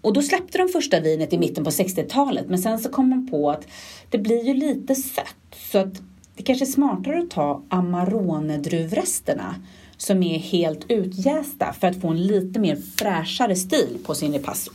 [0.00, 3.28] och då släppte de första vinet i mitten på 60-talet men sen så kom man
[3.28, 3.66] på att
[4.10, 6.02] det blir ju lite sött så att
[6.36, 9.54] det kanske är smartare att ta Amarone-druvresterna
[9.96, 14.72] som är helt utjästa för att få en lite mer fräschare stil på sin ripasso.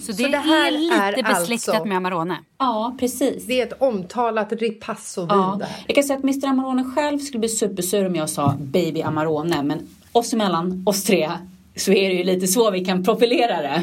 [0.00, 2.36] Så det, Så det här är lite är besläktat alltså- med Amarone.
[2.58, 3.46] Ja, precis.
[3.46, 7.48] Det är ett omtalat ripasso-vin Ja, jag kan säga att Mr Amarone själv skulle bli
[7.48, 11.30] supersur om jag sa Baby Amarone men oss emellan, oss tre,
[11.76, 13.82] så är det ju lite så vi kan profilera det.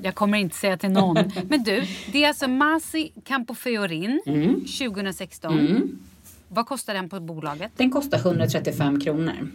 [0.02, 1.16] Jag kommer inte säga till någon.
[1.48, 4.20] Men du, det är alltså Masi Campofiorin
[4.78, 5.98] 2016.
[6.48, 7.72] Vad kostar den på bolaget?
[7.76, 9.50] Den kostar 135 kronor.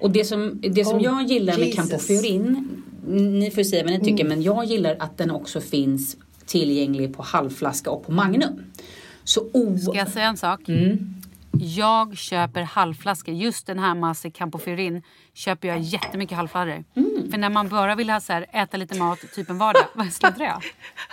[0.00, 1.76] Och det som, det som Oh, jag gillar med Jesus.
[1.90, 7.16] Campofiorin, ni får säga vad ni tycker, men jag gillar att den också finns tillgänglig
[7.16, 8.72] på halvflaska och på Magnum.
[9.24, 9.78] Så o...
[9.78, 10.60] Ska jag säga en sak?
[11.52, 13.34] Jag köper halvflaskor.
[13.34, 15.02] Just den här Masi Campofiorin
[15.34, 16.84] köper jag jättemycket halvflaskor.
[17.30, 19.82] För när man bara vill ha så här, äta lite mat, typ en vardag.
[19.94, 20.62] Vad sluddrar jag?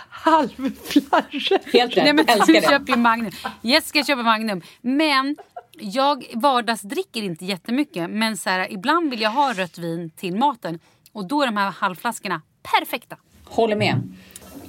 [0.08, 1.60] Halvflarre.
[1.72, 3.32] Helt rätt, Nej, men älskar du köper ju Magnum.
[3.62, 4.62] Jessica köper Magnum.
[4.80, 5.36] Men
[5.80, 8.10] jag vardagsdricker inte jättemycket.
[8.10, 10.78] Men så här, ibland vill jag ha rött vin till maten.
[11.12, 13.16] Och då är de här halvflaskorna perfekta.
[13.44, 14.16] Håller med.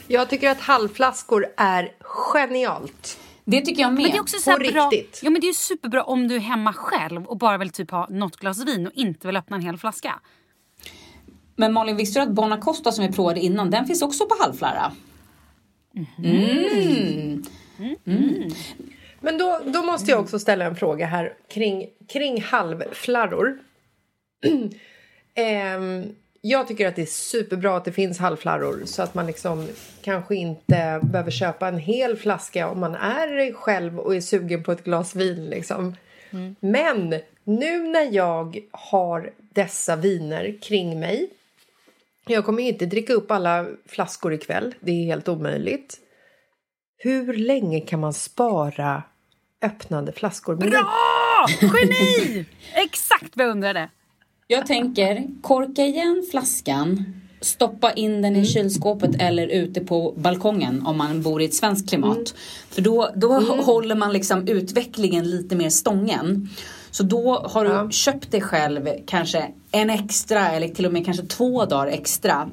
[0.07, 3.19] Jag tycker att halvflaskor är genialt.
[3.45, 4.03] Det tycker jag med.
[4.03, 5.19] Men det är också så bra, riktigt.
[5.23, 8.07] ja, men det är superbra om du är hemma själv och bara vill typ ha
[8.09, 10.19] något glas vin och inte vill öppna en hel flaska.
[11.55, 14.35] Men Malin, visste du att Bon Acosta som vi provade innan, den finns också på
[14.39, 14.91] halvflarra?
[19.19, 23.59] Men då, då måste jag också ställa en fråga här kring, kring halvflarror.
[25.35, 29.67] Ehm, jag tycker att det är superbra att det finns halvflarror så att man liksom
[30.01, 34.71] kanske inte behöver köpa en hel flaska om man är själv och är sugen på
[34.71, 35.45] ett glas vin.
[35.45, 35.95] Liksom.
[36.59, 37.09] Men
[37.43, 41.29] nu när jag har dessa viner kring mig
[42.27, 44.75] jag kommer inte dricka upp alla flaskor ikväll.
[44.79, 45.97] Det är helt omöjligt.
[46.97, 49.03] Hur länge kan man spara
[49.61, 50.55] öppnade flaskor?
[50.55, 51.47] Bra!
[51.61, 52.45] Geni!
[52.73, 53.89] Exakt vad jag undrade.
[54.51, 57.05] Jag tänker korka igen flaskan,
[57.41, 61.89] stoppa in den i kylskåpet eller ute på balkongen om man bor i ett svenskt
[61.89, 62.33] klimat.
[62.69, 66.49] För då, då håller man liksom utvecklingen lite mer stången.
[66.91, 67.89] Så då har du Ja.
[67.89, 72.49] köpt dig själv kanske en extra eller till och med kanske två dagar extra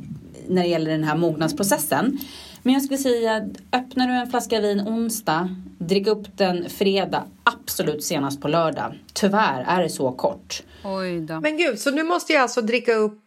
[0.48, 2.18] när det gäller den här mognadsprocessen.
[2.62, 8.04] Men jag skulle säga, öppnar du en flaska vin onsdag, drick upp den fredag, absolut
[8.04, 8.94] senast på lördag.
[9.12, 10.62] Tyvärr är det så kort.
[10.84, 11.40] Oj då.
[11.40, 13.20] Men gud, så nu måste jag alltså dricka upp...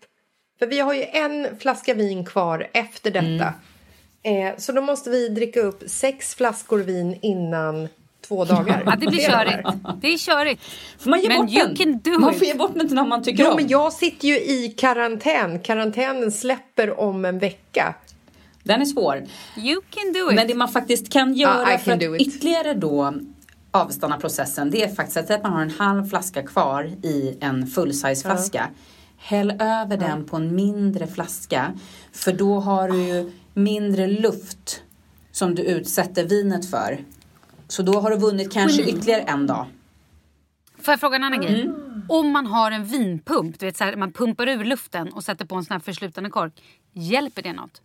[0.59, 3.53] För vi har ju en flaska vin kvar efter detta.
[4.23, 7.87] Eh, så då måste vi dricka upp sex flaskor vin innan
[8.27, 8.83] två dagar.
[8.85, 9.69] Ja, det blir körigt.
[10.01, 10.61] Det är körigt.
[10.99, 11.75] Får man ge Men bort you den?
[11.75, 13.55] can do man får ge bort den till någon man tycker Jo, om.
[13.55, 15.59] men jag sitter ju i karantän.
[15.59, 17.95] Karantänen släpper om en vecka.
[18.63, 19.23] Den är svår.
[19.57, 20.35] You can do it.
[20.35, 23.13] Men det man faktiskt kan göra Ja, I för att ytterligare då
[23.71, 28.23] avstanna processen det är faktiskt att man har en halv flaska kvar i en full-size
[28.25, 28.69] flaska.
[29.17, 31.73] Häll över den på en mindre flaska
[32.11, 34.83] för då har du ju mindre luft
[35.31, 37.05] som du utsätter vinet för.
[37.67, 39.65] Så då har du vunnit kanske ytterligare en dag.
[40.81, 41.61] Får jag fråga en annan grej?
[41.61, 42.05] Mm.
[42.09, 45.45] Om man har en vinpump, du vet, så här, man pumpar ur luften och sätter
[45.45, 46.53] på en sån här förslutande kork.
[46.93, 47.81] Hjälper det något?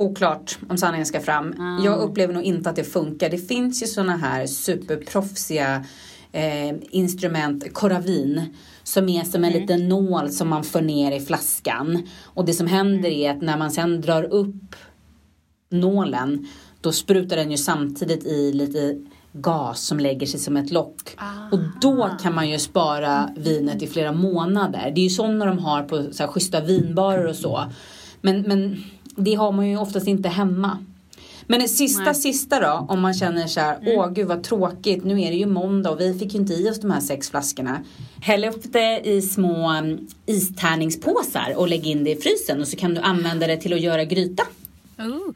[0.00, 1.54] Oklart om sanningen ska fram.
[1.84, 3.30] Jag upplever nog inte att det funkar.
[3.30, 5.84] Det finns ju såna här superproffsiga
[6.32, 12.08] eh, instrument, koravin, som är som en liten nål som man för ner i flaskan.
[12.24, 14.76] Och det som händer är att när man sen drar upp
[15.70, 16.48] nålen,
[16.80, 18.98] då sprutar den ju samtidigt i lite
[19.32, 21.16] gas som lägger sig som ett lock.
[21.52, 24.92] Och då kan man ju spara vinet i flera månader.
[24.94, 27.64] Det är ju sådana de har på så här, schyssta vinbarer och så.
[28.20, 28.84] Men, men
[29.18, 30.78] det har man ju oftast inte hemma.
[31.50, 35.22] Men det sista, sista då, om man känner så här, åh gud vad tråkigt, nu
[35.22, 37.80] är det ju måndag och vi fick ju inte i oss de här sex flaskorna.
[38.22, 42.76] Häll upp det i små mm, istärningspåsar och lägg in det i frysen och så
[42.76, 44.42] kan du använda det till att göra gryta.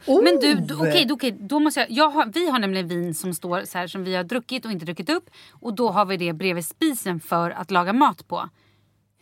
[0.05, 0.23] Oh.
[0.23, 3.15] Men du, du okej, då- okej, då måste jag, jag har, vi har nämligen vin
[3.15, 5.29] som står så här som vi har druckit och inte druckit upp.
[5.51, 8.49] Och då har vi det bredvid spisen för att laga mat på.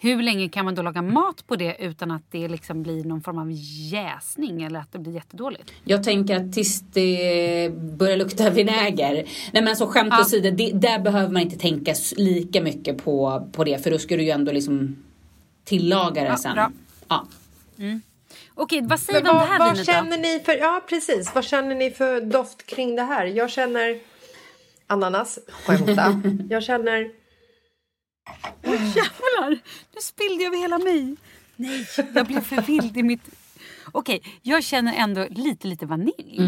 [0.04, 3.22] Hur länge kan man då laga mat på det utan att det liksom blir någon
[3.22, 3.48] form av
[3.92, 5.72] jäsning eller att det blir jättedåligt?
[5.84, 9.14] Jag tänker att tills det börjar lukta vinäger.
[9.14, 10.22] Nej men alltså skämt Ja.
[10.22, 14.18] åsido, det, där behöver man inte tänka lika mycket på, på det för då ska
[14.18, 14.96] du ju ändå liksom
[15.64, 16.54] tillaga det Ja, sen.
[16.56, 16.72] bra.
[17.08, 17.28] Ja.
[18.56, 20.22] Okej, vad säger vi om det vad, här vad känner då?
[20.22, 20.58] ni för...
[20.58, 21.36] Ja, precis.
[21.36, 23.26] Vad känner ni för doft kring det här?
[23.26, 24.00] Jag känner
[24.88, 25.40] ananas.
[25.66, 26.22] Skämta.
[26.50, 27.21] Jag känner...
[28.64, 29.50] Jävlar,
[29.96, 31.16] nu spillde jag över hela mig.
[31.56, 33.30] Nej, jag blev för vild i mitt...
[33.92, 36.40] Okej, jag känner ändå lite, lite vanilj.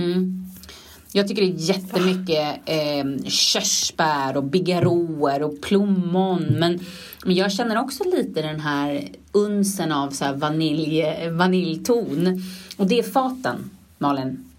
[1.11, 6.43] Jag tycker det är jättemycket eh, körsbär och bigarråer och plommon.
[6.43, 6.79] Men,
[7.25, 12.41] men jag känner också lite den här unsen av så här vanilj, vaniljton.
[12.77, 14.51] Och det är faten, Malin.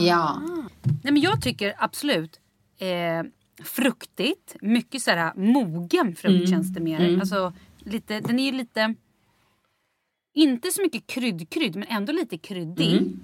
[0.00, 0.42] Ja.
[0.82, 2.40] Nej, men jag tycker absolut
[2.78, 3.30] eh,
[3.64, 4.56] fruktigt.
[4.60, 7.20] Mycket så här mogen frukt känns det mer.
[7.20, 8.94] Alltså, lite, den är ju lite...
[10.34, 13.16] Inte så mycket krydd-krydd, men ändå lite kryddig.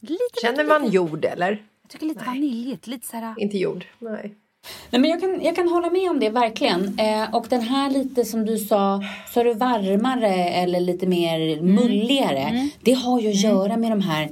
[0.00, 1.66] Lite, Känner lite, man lite, jord, eller?
[1.82, 2.86] Jag tycker lite vaniljigt.
[2.86, 3.34] Lite så här...
[3.38, 3.84] Inte jord.
[3.98, 4.34] Nej.
[4.90, 6.98] Nej, men jag, kan, jag kan hålla med om det, verkligen.
[6.98, 12.68] Eh, och den här lite som du sa, sa du varmare eller lite mer mulligare.
[12.80, 14.30] Det har ju att göra med de här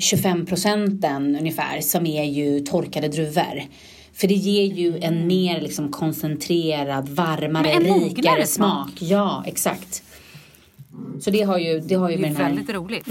[0.00, 3.62] 25 procenten ungefär som är ju torkade druvor.
[4.12, 8.88] För det ger ju en mer liksom koncentrerad, varmare, rikare smak.
[8.88, 9.02] smak.
[9.10, 10.02] Ja, exakt.
[11.20, 12.54] Så det har ju, det har ju Det med är den här...
[12.54, 13.06] väldigt roligt.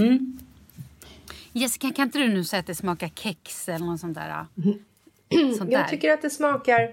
[1.54, 4.46] Jessica, kan inte du nu säga att det smakar kex eller något sånt där?
[5.58, 5.78] Sånt där.
[5.80, 6.92] Jag tycker att det smakar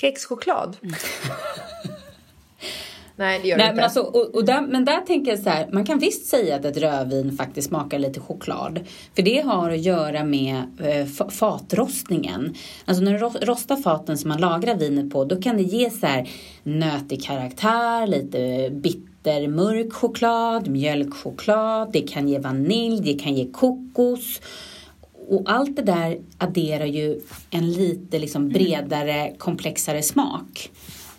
[0.00, 0.76] kexchoklad.
[3.18, 3.76] Nej, det gör det Nej, inte.
[3.76, 6.56] men, alltså, och, och där, men där tänker jag så här, man kan visst säga
[6.56, 8.80] att ett rödvin faktiskt smakar lite choklad.
[9.14, 12.54] För det har att göra med eh, fa- fatrostningen.
[12.84, 15.90] Alltså när du ro- rostar faten som man lagrar vinet på, då kan det ge
[15.90, 16.28] så här
[16.62, 24.40] nötig karaktär, lite bitter mörk choklad, mjölkchoklad, det kan ge vanilj, det kan ge kokos.
[25.28, 30.70] Och allt det där adderar ju en lite liksom bredare, komplexare smak.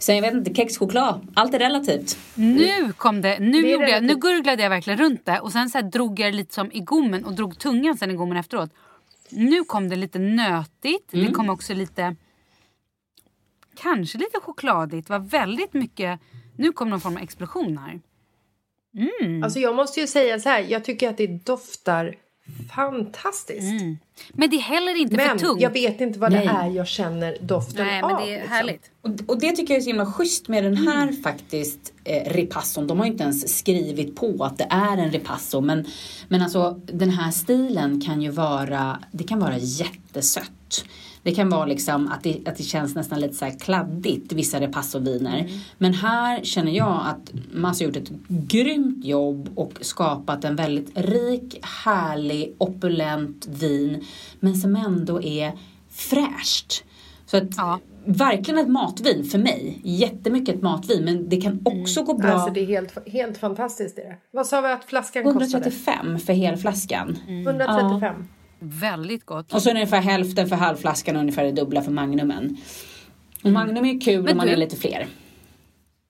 [0.08, 2.18] Så jag vet inte, kexchoklad, allt är relativt.
[2.36, 5.70] Nu kom det, nu, Det gjorde jag, nu gurglade jag verkligen runt det och sen
[5.70, 8.38] så här drog jag det lite som i gommen och drog tungan sen i gommen
[8.38, 8.70] efteråt.
[9.30, 11.26] Nu kom det lite nötigt, Mm.
[11.26, 12.16] det kom också lite,
[13.76, 15.08] kanske lite chokladigt.
[15.08, 16.20] Det var väldigt mycket,
[16.58, 18.00] nu kom någon form av explosion här.
[19.44, 22.16] Alltså jag måste ju säga så här, jag tycker att det doftar
[22.76, 23.84] fantastiskt.
[24.34, 25.62] Men det är heller inte Men för tungt.
[25.62, 26.48] jag vet inte vad Nej.
[26.48, 28.12] det är jag känner doften Nej av.
[28.12, 28.52] men det är liksom.
[28.54, 28.92] härligt.
[29.02, 32.88] Och, och det tycker jag är så himla schysst med den här faktiskt eh, ripasson.
[32.88, 35.62] De har ju inte ens skrivit på att det är en ripasso.
[35.62, 35.86] Men,
[36.28, 40.86] men alltså den här stilen kan ju vara, det kan vara jättesött.
[41.24, 44.60] Det kan vara liksom att det, att det känns nästan lite så här kladdigt, vissa
[44.60, 45.50] repassoviner.
[45.78, 50.92] Men här känner jag att Mats har gjort ett grymt jobb och skapat en väldigt
[50.98, 54.06] rik, härlig, opulent vin.
[54.40, 55.52] Men som ändå är
[55.90, 56.84] fräscht.
[57.26, 57.80] Så att Ja.
[58.06, 59.80] verkligen ett matvin för mig.
[59.84, 62.32] Jättemycket ett matvin men det kan också gå bra.
[62.32, 63.96] Alltså det är helt, helt fantastiskt.
[63.96, 64.16] Det.
[64.32, 65.46] Vad sa vi att flaskan kostade?
[65.46, 67.18] 135 för helflaskan.
[67.28, 68.28] 135.
[68.60, 69.54] Väldigt gott.
[69.54, 72.58] Och så är det ungefär hälften för halvflaskan och ungefär det dubbla för magnumen.
[73.44, 75.08] Och magnum är kul Men om man du- är lite fler.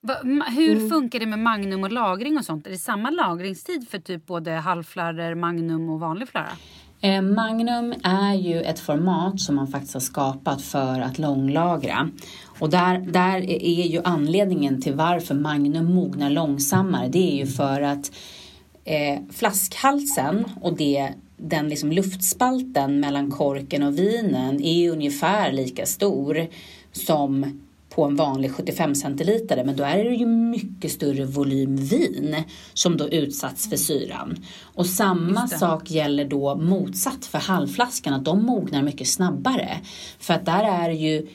[0.00, 0.14] Va,
[0.56, 0.90] hur Mm.
[0.90, 2.66] funkar det med magnum och lagring och sånt?
[2.66, 6.52] Är det samma lagringstid för typ både halvflarror, magnum och vanlig flarra?
[7.00, 12.08] Eh, Magnum är ju ett format som man faktiskt har skapat för att långlagra.
[12.60, 17.08] Och där, där är ju anledningen till varför Magnum mognar långsammare.
[17.08, 18.12] Det är ju för att
[18.84, 26.46] eh, flaskhalsen och det, den liksom luftspalten mellan korken och vinen är ungefär lika stor
[26.92, 27.60] som
[27.90, 32.36] på en vanlig 75 centiliter men då är det ju mycket större volym vin
[32.74, 34.44] som då utsatts för syran.
[34.62, 39.78] Och samma sak gäller då motsatt för halvflaskan, att de mognar mycket snabbare.
[40.18, 41.26] För att där är ju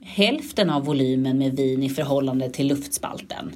[0.00, 3.52] hälften av volymen med vin i förhållande till luftspalten.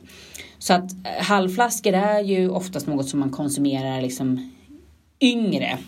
[0.58, 4.50] Så att eh, halvflaskor är ju oftast något som man konsumerar liksom
[5.20, 5.78] yngre.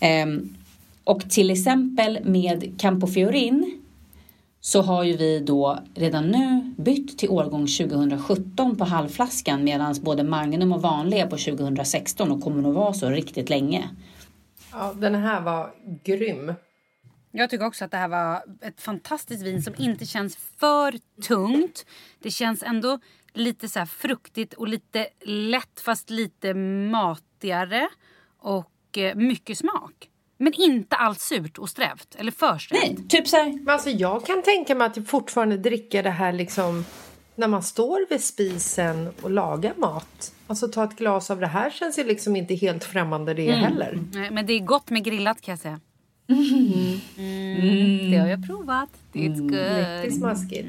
[0.00, 0.56] Ehm,
[1.04, 3.82] och till exempel med Campofiorin
[4.60, 10.24] så har ju vi då redan nu bytt till årgång 2017 på halvflaskan medan både
[10.24, 13.90] Magnum och vanlig är på 2016 och kommer nog vara så riktigt länge.
[14.72, 16.52] Ja, den här var grym.
[17.30, 21.86] Jag tycker också att det här var ett fantastiskt vin som inte känns för tungt.
[22.18, 22.98] Det känns ändå
[23.34, 27.88] lite så här fruktigt och lite lätt fast lite matigare.
[28.46, 30.08] Och eh, mycket smak.
[30.38, 32.14] Men inte alls surt och strävt.
[32.18, 32.82] Eller för strävt.
[32.82, 33.52] Nej, typ så här.
[33.52, 36.84] Men alltså jag kan tänka mig att fortfarande dricka det här liksom
[37.34, 40.34] när man står vid spisen och lagar mat.
[40.46, 43.98] Alltså ta ett glas av det här känns ju liksom inte helt främmande det heller.
[44.12, 45.80] Nej, Men det är gott med grillat kan jag säga.
[46.28, 48.10] Mm.
[48.10, 48.88] Det har jag provat.
[49.12, 50.02] It's good.
[50.02, 50.68] Riktigt smaskigt.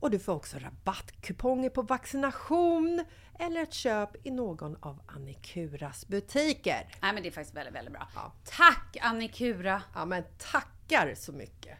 [0.00, 3.04] och du får också rabattkuponger på vaccination
[3.38, 6.86] eller ett köp i någon av Annikuras butiker.
[7.02, 8.32] Nej men det är faktiskt väldigt, väldigt bra.
[8.44, 9.82] Tack Annikura!
[9.94, 11.78] Ja men tackar så mycket!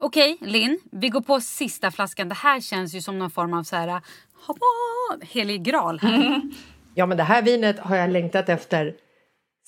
[0.00, 2.28] Okej, Linn, vi går på sista flaskan.
[2.28, 4.00] Det här känns ju som någon form av så här,
[5.22, 6.40] helig graal här.
[6.94, 8.96] Ja men det här vinet har jag längtat efter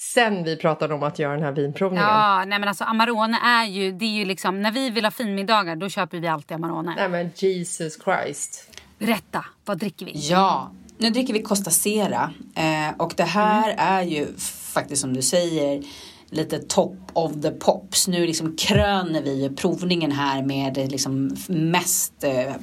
[0.00, 2.06] sen vi pratade om att göra den här vinprovningen.
[2.06, 5.10] Ja, nej men alltså Amarone är ju, det är ju liksom, när vi vill ha
[5.10, 6.94] finmiddagar då köper vi alltid Amarone.
[6.96, 8.70] Nej men Jesus Christ.
[8.98, 10.12] Berätta, vad dricker vi?
[10.14, 12.30] Ja, nu dricker vi Costa Sera.
[12.54, 14.26] Eh, och det här är ju
[14.72, 15.82] faktiskt som du säger
[16.30, 18.08] lite top of the pops.
[18.08, 22.54] Nu liksom kröner vi provningen här med liksom mest eh,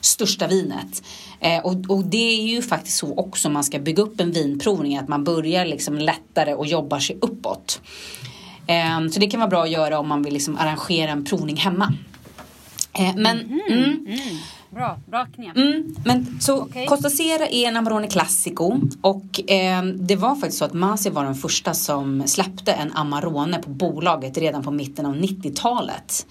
[0.00, 1.02] största vinet.
[1.40, 4.98] Eh, och, och det är ju faktiskt så också man ska bygga upp en vinprovning.
[4.98, 7.80] Att man börjar liksom lättare och jobbar sig uppåt.
[8.66, 11.56] Eh, så det kan vara bra att göra om man vill liksom arrangera en provning
[11.56, 11.94] hemma.
[12.92, 14.06] Eh, men mm,
[14.70, 15.56] Bra, bra knep.
[15.56, 16.86] Mm, men så Okej.
[16.86, 21.24] Costa Sera är en Amarone Classico och eh, det var faktiskt så att Masi var
[21.24, 26.26] den första som släppte en Amarone på bolaget redan på mitten av 90-talet.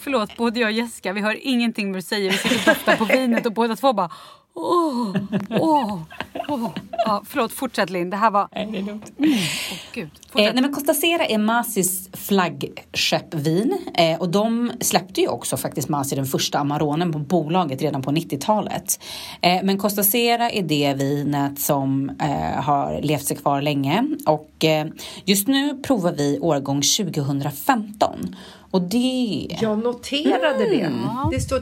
[0.00, 2.30] Förlåt, både jag och Jessica, vi hör ingenting vad du säger.
[2.30, 4.10] Vi sitter och på vinet och båda två bara
[4.54, 5.16] åh,
[5.60, 6.00] åh,
[6.48, 6.70] åh.
[7.06, 8.10] Ja, förlåt, fortsätt Linn.
[8.10, 8.48] Det här var...
[8.54, 9.12] Nej, det är lugnt.
[9.18, 9.30] Mm.
[9.72, 10.10] Åh, gud.
[10.34, 15.88] Eh, nej men Costa Sera är Masis flaggskeppvin eh, och de släppte ju också faktiskt
[15.88, 19.00] Masi den första Amaronen på bolaget redan på 90-talet.
[19.40, 24.64] Eh, men Costa Sera är det vinet som eh, har levt sig kvar länge och
[24.64, 24.86] eh,
[25.24, 28.36] just nu provar vi årgång 2015
[28.70, 29.48] och det...
[29.60, 30.90] Jag noterade det.
[31.32, 31.60] Det står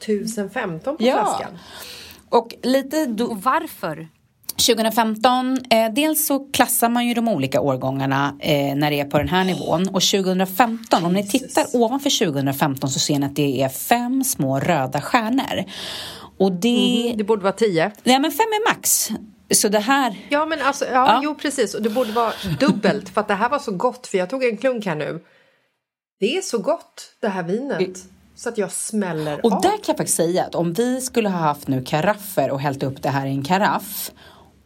[0.00, 1.12] 2015 på Ja.
[1.12, 1.58] flaskan.
[2.30, 3.24] Och lite då...
[3.24, 4.08] Och varför?
[4.66, 9.18] 2015, eh, dels så klassar man ju de olika årgångarna eh, när det är på
[9.18, 9.88] den här nivån.
[9.88, 14.60] Och 2015, om ni tittar ovanför 2015 så ser ni att det är fem små
[14.60, 15.64] röda stjärnor.
[16.38, 17.06] Och det...
[17.06, 17.92] Mm, det borde vara tio.
[18.02, 19.10] Nej, men fem är max.
[19.50, 20.16] Så det här...
[20.28, 21.20] Ja, men alltså, ja, ja.
[21.24, 21.74] jo precis.
[21.74, 24.06] Och det borde vara dubbelt för att det här var så gott.
[24.06, 25.20] För jag tog en klunk här nu.
[26.20, 27.98] Det är så gott det här vinet.
[28.42, 29.60] Så att jag smäller Och av.
[29.60, 32.82] där kan jag faktiskt säga att om vi skulle ha haft nu karaffer och hällt
[32.82, 34.10] upp det här i en karaff.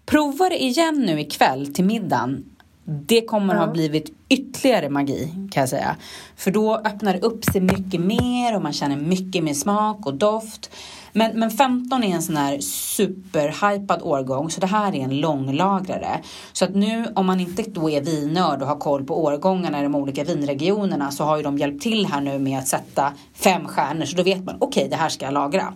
[0.07, 2.45] Prova det igen nu ikväll till middagen.
[2.85, 3.61] Det kommer ja.
[3.61, 5.97] ha blivit ytterligare magi kan jag säga.
[6.37, 10.15] För då öppnar det upp sig mycket mer och man känner mycket mer smak och
[10.15, 10.71] doft.
[11.17, 16.21] Men, men 15 är en sån här superhypad årgång så det här är en långlagrare.
[16.53, 19.83] Så att nu om man inte då är vinnörd och har koll på årgångarna i
[19.83, 23.69] de olika vinregionerna så har ju de hjälpt till här nu med att sätta fem
[23.69, 25.75] stjärnor så då vet man okej okay, det här ska jag lagra.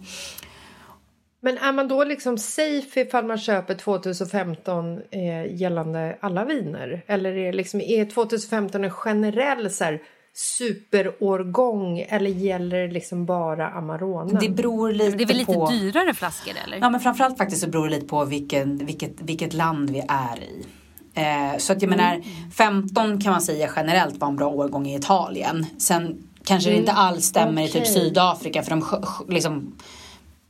[1.41, 7.05] Men är man då liksom safe ifall man köper 2015 eh, gällande alla viner?
[7.07, 10.03] Eller är, liksom, är 2015 en generell så här,
[10.39, 14.41] superårgång eller gäller det liksom bara Amarone?
[14.41, 15.16] Det beror lite på...
[15.16, 15.70] Det är väl lite på...
[15.70, 16.78] dyrare flaskor eller?
[16.78, 20.43] Ja men framförallt faktiskt så beror det lite på vilken, vilket, vilket land vi är
[20.43, 20.66] i.
[21.14, 21.97] Eh, så att jag mm.
[21.97, 22.22] menar
[22.53, 25.66] 15 kan man säga generellt var en bra årgång i Italien.
[25.78, 26.76] Sen kanske mm.
[26.76, 27.64] det inte alls stämmer okay.
[27.64, 28.84] i typ Sydafrika för de
[29.28, 29.74] liksom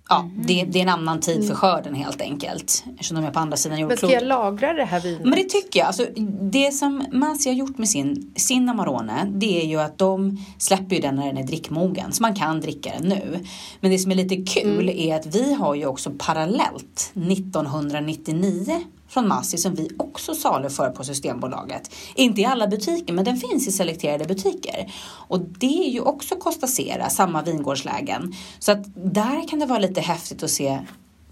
[0.08, 0.46] Ja, mm.
[0.46, 1.56] det, det, är en annan tid för mm.
[1.56, 2.84] skörden helt enkelt.
[2.90, 4.02] Eftersom de är på andra sidan jordklotet.
[4.02, 5.20] Men ska jag lagra det här vinet?
[5.20, 5.86] Men det tycker jag.
[5.86, 6.06] Alltså,
[6.40, 10.96] det som Masi har gjort med sin, sin Amarone det är ju att de släpper
[10.96, 12.12] ju den när den är drickmogen.
[12.12, 13.44] Så man kan dricka den nu.
[13.80, 14.98] Men det som är lite kul mm.
[14.98, 21.04] är att vi har ju också parallellt 1999 från Massi som vi också saluför på
[21.04, 21.94] Systembolaget.
[22.14, 24.92] Inte i alla butiker men den finns i selekterade butiker.
[25.28, 28.34] Och det är ju också Costa Sera, samma vingårdslägen.
[28.58, 30.78] Så att där kan det vara lite häftigt att se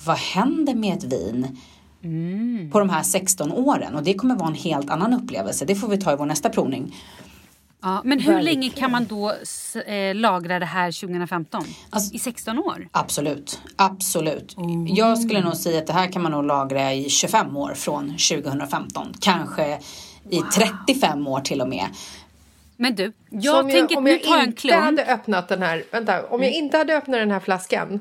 [0.04, 1.58] vad händer med ett vin
[2.04, 2.70] mm.
[2.70, 5.64] på de här 16 åren och det kommer vara en helt annan upplevelse.
[5.64, 6.94] Det får vi ta i vår nästa provning.
[7.86, 9.32] Ja, men hur länge kan man då
[9.86, 11.64] eh, lagra det här 2015?
[11.90, 12.88] Alltså, I 16 år?
[12.92, 13.60] Absolut.
[13.76, 14.56] Absolut.
[14.56, 14.86] Mm.
[14.86, 18.08] Jag skulle nog säga att det här kan man nog lagra i 25 år från
[18.08, 19.12] 2015.
[19.20, 19.78] Kanske
[20.30, 20.48] i wow.
[20.86, 21.86] 35 år till och med.
[22.76, 24.82] Men du, jag om tänker jag, om jag en klunk.
[24.82, 26.64] Hade öppnat den här, vänta, om jag mm.
[26.64, 28.00] inte hade öppnat den här flaskan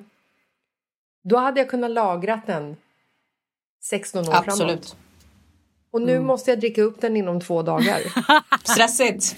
[1.23, 2.75] då hade jag kunnat lagra den
[3.81, 4.69] 16 år Absolut.
[4.69, 4.95] framåt.
[5.95, 6.25] Och nu mm.
[6.25, 8.01] måste jag dricka upp den inom två dagar.
[8.63, 9.35] Stressigt.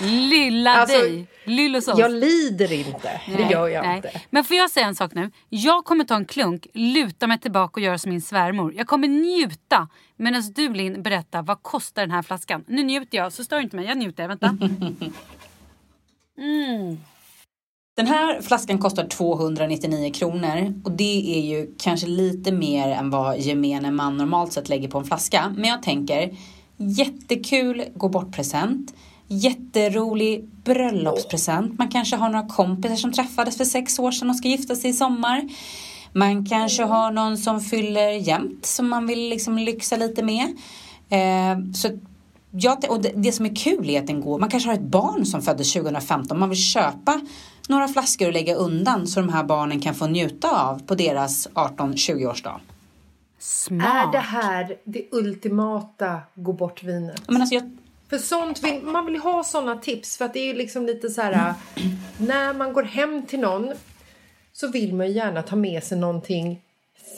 [0.00, 1.26] Lilla alltså, dig.
[1.44, 1.98] Lillosås.
[1.98, 3.20] Jag lider inte.
[3.28, 3.96] Nej, det gör jag nej.
[3.96, 4.20] inte.
[4.30, 5.30] Men får jag säga en sak nu?
[5.48, 8.74] Jag kommer ta en klunk, luta mig tillbaka och göra som min svärmor.
[8.74, 12.64] Jag kommer njuta medan du Linn berättar vad kostar den här flaskan.
[12.68, 13.84] Nu njuter jag, så stör inte mig.
[13.84, 14.28] Jag njuter.
[14.28, 14.56] Vänta.
[16.38, 16.98] Mm.
[17.94, 23.38] Den här flaskan kostar 299 kronor och det är ju kanske lite mer än vad
[23.38, 25.54] gemene man normalt sett lägger på en flaska.
[25.56, 26.36] Men jag tänker
[26.76, 28.94] jättekul gå bort-present.
[29.28, 31.78] Jätterolig bröllopspresent.
[31.78, 34.90] Man kanske har några kompisar som träffades för sex år sedan och ska gifta sig
[34.90, 35.48] i sommar.
[36.12, 40.56] Man kanske har någon som fyller jämt som man vill liksom lyxa lite med.
[41.10, 41.88] Eh, så
[42.52, 44.80] ja, och det, det, som är kul är att den går, man kanske har ett
[44.80, 47.20] barn som föddes 2015, man vill köpa
[47.68, 51.48] några flaskor och lägga undan så de här barnen kan få njuta av på deras
[51.48, 52.60] 18-20-årsdag.
[53.38, 54.06] Smart.
[54.06, 57.22] Är det här det ultimata gå bort-vinet?
[57.28, 57.76] Men alltså jag...
[58.10, 61.10] För sånt vill, man vill ha såna tips för att det är ju liksom lite
[61.10, 61.54] så här
[62.18, 63.72] när man går hem till någon
[64.52, 66.60] så vill man ju gärna ta med sig någonting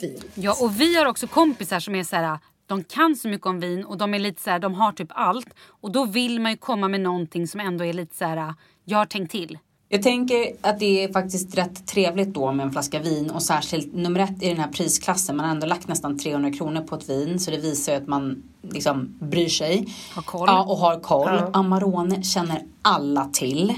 [0.01, 0.25] fint.
[0.33, 3.59] Ja, och vi har också kompisar som är så här de kan så mycket om
[3.59, 6.51] vin och de är lite så här, de har typ allt och då vill man
[6.51, 8.53] ju komma med någonting som ändå är lite så här
[8.85, 9.57] jag har tänkt till.
[9.89, 13.93] Jag tänker att det är faktiskt rätt trevligt då med en flaska vin och särskilt
[13.93, 15.37] nummer ett i den här prisklassen.
[15.37, 18.07] Man har ändå lagt nästan 300 kronor på ett vin så det visar ju att
[18.07, 19.87] man liksom bryr sig.
[20.13, 20.47] Har koll.
[20.47, 21.33] Ja, och har koll.
[21.33, 21.49] Ja.
[21.53, 23.73] Amarone känner alla till.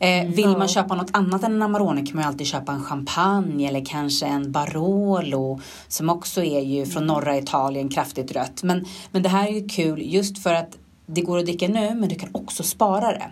[0.00, 2.84] Eh, vill man köpa något annat än en Amarone kan man ju alltid köpa en
[2.84, 8.62] champagne eller kanske en Barolo som också är ju från norra Italien kraftigt rött.
[8.62, 11.94] Men, men det här är ju kul just för att det går att dricka nu
[11.94, 13.30] men du kan också spara det.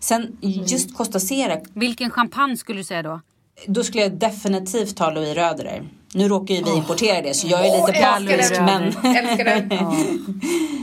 [0.00, 1.60] Sen just Costa Sera.
[1.74, 3.20] Vilken champagne skulle du säga då?
[3.66, 5.82] Då skulle jag definitivt ta Louis Röderer.
[6.14, 8.82] Nu råkar ju vi importera det så jag är lite partisk men...
[9.16, 9.68] Älskar den!
[9.70, 9.96] ja.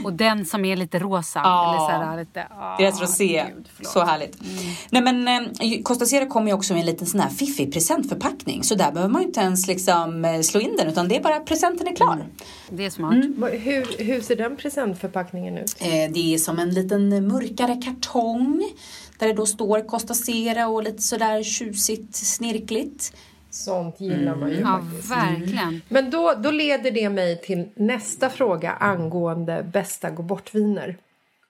[0.04, 1.40] Och den som är lite rosa.
[1.44, 1.68] Ja.
[1.68, 3.44] Eller så här, lite, oh, Deras rosé.
[3.54, 4.40] Gud, så härligt.
[4.40, 4.74] Mm.
[4.90, 8.64] Nej men eh, Costa Sera kommer ju också med en liten sån här fiffig presentförpackning.
[8.64, 11.22] Så där behöver man ju inte ens liksom eh, slå in den utan det är
[11.22, 12.12] bara presenten är klar.
[12.12, 12.26] Mm.
[12.70, 13.14] Det är smart.
[13.14, 13.42] Mm.
[13.52, 15.76] Hur, hur ser den presentförpackningen ut?
[15.78, 18.70] Eh, det är som en liten mörkare kartong.
[19.18, 23.12] Där det då står Costa Sera och lite sådär tjusigt snirkligt.
[23.64, 25.10] Sånt gillar man ju Ja, faktiskt.
[25.12, 25.80] verkligen.
[25.88, 30.96] Men då, då leder det mig till nästa fråga angående bästa gå bort-viner.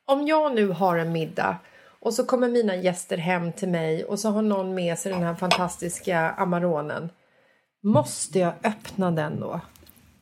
[0.07, 1.57] Om jag nu har en middag
[2.01, 5.23] och så kommer mina gäster hem till mig och så har någon med sig den
[5.23, 7.11] här fantastiska Amaronen.
[7.83, 9.61] Måste jag öppna den då?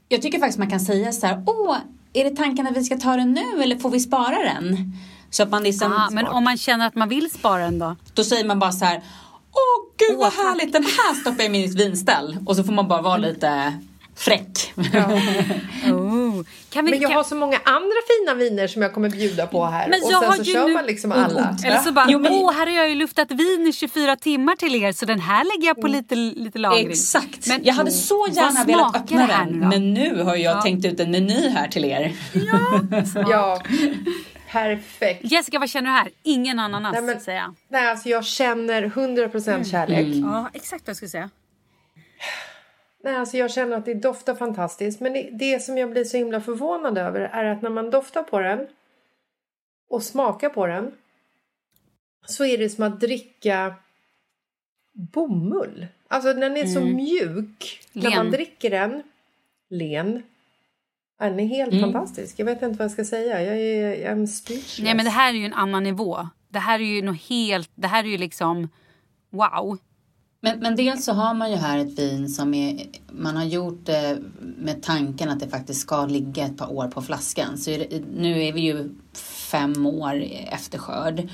[0.08, 1.76] Jag tycker faktiskt man kan säga så här, åh,
[2.12, 4.92] är det tanken att vi ska ta den nu eller får vi spara den?
[5.30, 7.96] Så att man liksom, Ah, men om man känner att man vill spara den då?
[8.14, 9.02] då säger man bara så här,
[9.54, 12.36] åh gud vad härligt, den här stoppar jag i mitt vinställ.
[12.46, 13.72] Och så får man bara vara lite
[14.16, 14.72] fräck.
[15.92, 16.42] Oh.
[16.70, 19.46] Kan vi, Men jag kan, har så många andra fina viner som jag kommer bjuda
[19.46, 19.88] på här.
[19.88, 21.56] Men och jag sen har så ju kör nu- man liksom alla.
[21.64, 24.56] Eller så bara, Jo, men- åh här har jag ju luftat vin i 24 timmar
[24.56, 26.90] till er så den här lägger jag på lite, lite lagring.
[26.90, 27.46] Exakt.
[27.48, 29.48] Men- jag hade så gärna velat öppna den.
[29.48, 29.66] nu?
[29.66, 30.62] Men nu har jag Ja.
[30.62, 32.12] tänkt ut en meny här till er.
[33.30, 33.60] Ja,
[34.54, 35.20] perfekt.
[35.32, 36.10] Jessica vad känner du här?
[36.22, 37.54] Ingen ananas Nej, men- säger jag.
[37.68, 40.06] Nej, alltså jag känner 100% kärlek.
[40.06, 41.30] Ja exakt vad jag skulle säga.
[43.04, 45.00] Nej, alltså jag känner att det doftar fantastiskt.
[45.00, 48.22] Men det, det som jag blir så himla förvånad över är att när man doftar
[48.22, 48.66] på den
[49.88, 50.92] och smakar på den
[52.26, 53.74] så är det som att dricka
[54.92, 55.86] bomull.
[56.08, 58.30] Alltså den är så mjuk när man Len.
[58.30, 59.02] dricker den.
[59.68, 60.22] Len.
[61.18, 62.38] Den är helt fantastisk.
[62.38, 63.42] Jag vet inte vad jag ska säga.
[63.42, 64.78] Jag är, speechless.
[64.78, 66.28] Nej men det här är ju en annan nivå.
[66.48, 68.68] Det här är ju något helt, det här är ju liksom
[69.30, 69.78] wow.
[70.40, 73.86] Men, men dels så har man ju här ett vin som är, man har gjort
[73.86, 77.58] det med tanken att det faktiskt ska ligga ett par år på flaskan.
[77.58, 78.94] Så är det, nu är vi ju
[79.50, 81.28] fem år efter skörd.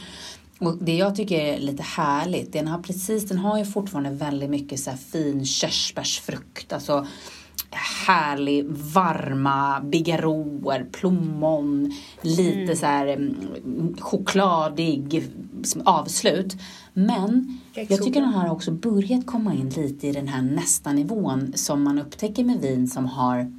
[0.58, 4.50] Och det jag tycker är lite härligt, den har precis, den har ju fortfarande väldigt
[4.50, 7.06] mycket så här fin körsbärsfrukt, alltså
[7.70, 15.28] härlig, varma bigarråer, plommon, lite så här mm, chokladig
[15.62, 16.56] som avslut.
[16.92, 20.92] Men jag tycker den här har också börjat komma in lite i den här nästa
[20.92, 23.52] nivån som man upptäcker med vin som har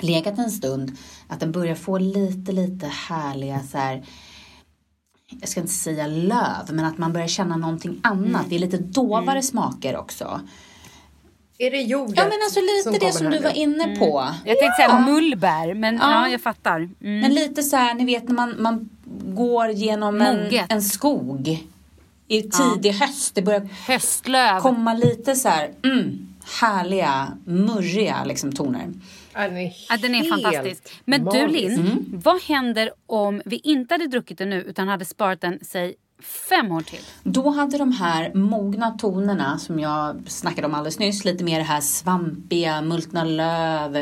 [0.00, 0.96] legat en stund.
[1.28, 4.04] Att den börjar få lite, lite härliga så här
[5.40, 8.46] jag ska inte säga löv, men att man börjar känna någonting annat.
[8.48, 10.40] Det är lite dovare smaker också.
[11.62, 14.28] Är det jordet Ja, men alltså lite det kommer som du var inne på.
[14.44, 16.28] Jag tänkte säga mullbär men ja, Ja.
[16.28, 16.76] jag fattar.
[16.76, 17.20] Mm.
[17.20, 18.88] Men lite så här, ni vet när man, man
[19.34, 21.58] går genom en, en skog
[22.28, 23.34] i tidig höst.
[23.34, 24.60] Det börjar Höstlöv.
[24.60, 26.26] komma lite så här, mm,
[26.60, 28.92] härliga, murriga liksom, toner.
[29.34, 31.02] Ja, den är, Ja, den är fantastisk.
[31.04, 31.52] Men du magisk.
[31.60, 32.04] Linn, Mm.
[32.24, 36.72] vad händer om vi inte hade druckit den nu utan hade sparat den, säg fem
[36.72, 37.00] år till?
[37.22, 41.64] Då hade de här mogna tonerna som jag snackade om alldeles nyss, lite mer det
[41.64, 43.96] här svampiga, multna löv,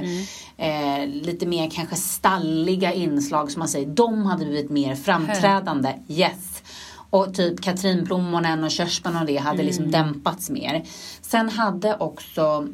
[0.56, 5.94] eh, lite mer kanske stalliga inslag som man säger, de hade blivit mer framträdande.
[6.08, 6.62] Yes.
[7.10, 10.84] Och typ katrinplommonen och körsbären och det hade liksom dämpats mer.
[11.20, 12.68] Sen hade också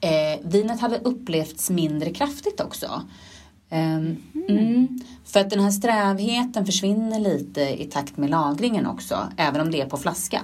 [0.00, 3.02] eh, vinet hade upplevts mindre kraftigt också.
[3.74, 4.16] Ehm,
[4.48, 4.98] mm.
[5.24, 9.80] För att den här strävheten försvinner lite i takt med lagringen också, även om det
[9.80, 10.40] är på flaska.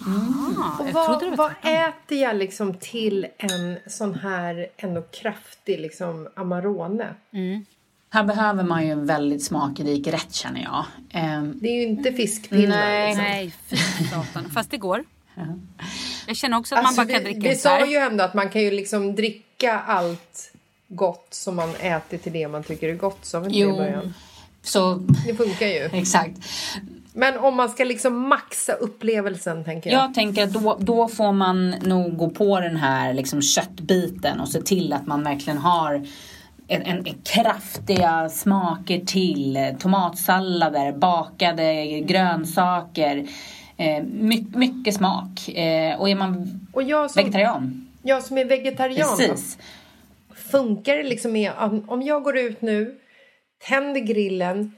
[0.00, 6.28] Ah, Och vad, det vad äter jag liksom till en sån här ändå kraftig liksom
[6.36, 7.14] Amarone?
[8.10, 10.84] Här behöver man ju en väldigt smakrik rätt känner jag.
[11.10, 12.76] Ehm, Det är ju inte fiskpinnar.
[12.76, 13.06] Nej.
[13.08, 13.24] liksom.
[13.24, 14.50] Nej, fy satan.
[14.50, 15.04] Fast det går.
[16.26, 17.80] Jag känner också att Alltså, man bara kan vi, dricka så här.
[17.80, 20.52] sa ju ändå att man kan ju liksom dricka allt
[20.88, 23.18] gott som man äter till det man tycker är gott.
[23.22, 24.14] Sa vi inte det i jo, början?
[24.62, 24.94] så
[25.26, 25.88] Det funkar ju.
[25.92, 26.38] exakt.
[27.12, 30.04] Men om man ska liksom maxa upplevelsen tänker jag.
[30.04, 34.48] Jag tänker att då, då får man nog gå på den här liksom köttbiten och
[34.48, 35.94] se till att man verkligen har
[36.68, 39.74] en, en, en kraftiga smaker till.
[39.78, 43.26] Tomatsallader, bakade grönsaker.
[43.76, 45.48] Eh, my, mycket smak.
[45.48, 47.88] Eh, och är man Och jag som, vegetarian.
[48.02, 49.58] jag som är vegetarian då, Precis.
[50.50, 51.52] Funkar det liksom med
[51.88, 52.94] om- jag går ut nu,
[53.68, 54.72] tänder grillen,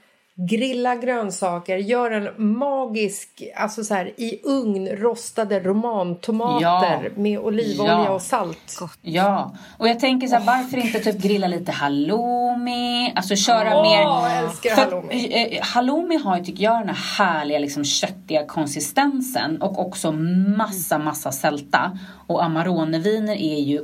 [0.50, 2.28] grillar grönsaker, gör en
[2.58, 6.64] magisk, alltså så här i ugn rostade romantomater
[7.04, 7.10] Ja.
[7.16, 8.10] med olivolja Ja.
[8.10, 8.78] och salt.
[9.02, 13.12] Ja, och jag tänker så här, varför inte typ grilla lite halloumi?
[13.16, 14.00] Alltså köra mer...
[14.00, 15.48] jag älskar För- halloumi.
[15.56, 20.12] eh, halloumi har ju, tycker jag, den här härliga liksom, köttiga konsistensen och också
[20.56, 21.98] massa, massa sälta.
[22.26, 23.80] Och Amaroneviner är ju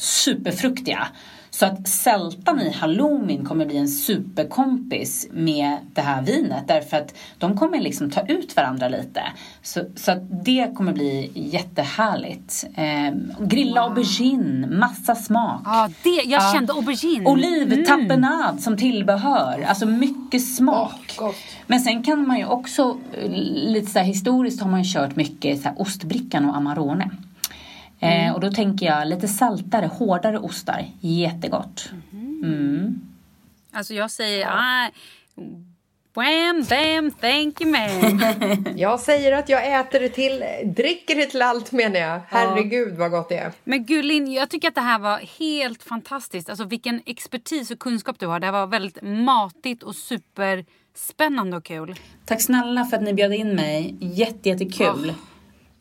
[0.00, 1.06] superfruktiga.
[1.52, 7.14] Så att sältan i halloumin kommer bli en superkompis med det här vinet därför att
[7.38, 9.22] de kommer liksom ta ut varandra lite.
[9.62, 12.64] Så, så att det kommer bli jättehärligt.
[12.74, 13.14] Eh,
[13.46, 15.62] grilla aubergine, massa smak.
[15.64, 16.52] Ja, det, jag Ja.
[16.54, 17.26] kände aubergine.
[17.26, 19.64] Olivtapenad som tillbehör.
[19.68, 21.14] Alltså mycket smak.
[21.16, 21.34] Gott.
[21.66, 23.30] Men sen kan man ju också, eh,
[23.72, 27.10] lite så historiskt har man ju kört mycket så ostbrickan och Amarone.
[28.00, 30.84] Eh, och då tänker jag lite saltare, hårdare ostar.
[31.00, 31.90] Jättegott.
[32.12, 33.00] Mm.
[33.72, 34.46] Alltså jag säger...
[34.46, 34.90] Ah,
[36.14, 38.76] wham, bam, thank you man.
[38.76, 42.20] Jag säger att jag äter det till, dricker det till allt menar jag.
[42.28, 43.52] Herregud vad gott det är.
[43.64, 46.50] Men Gullin, jag tycker att det här var helt fantastiskt.
[46.50, 48.40] Alltså vilken expertis och kunskap du har.
[48.40, 51.94] Det här var väldigt matigt och superspännande och kul.
[52.26, 53.96] Tack snälla för att ni bjöd in mig.
[54.00, 55.14] Jätte, jättekul.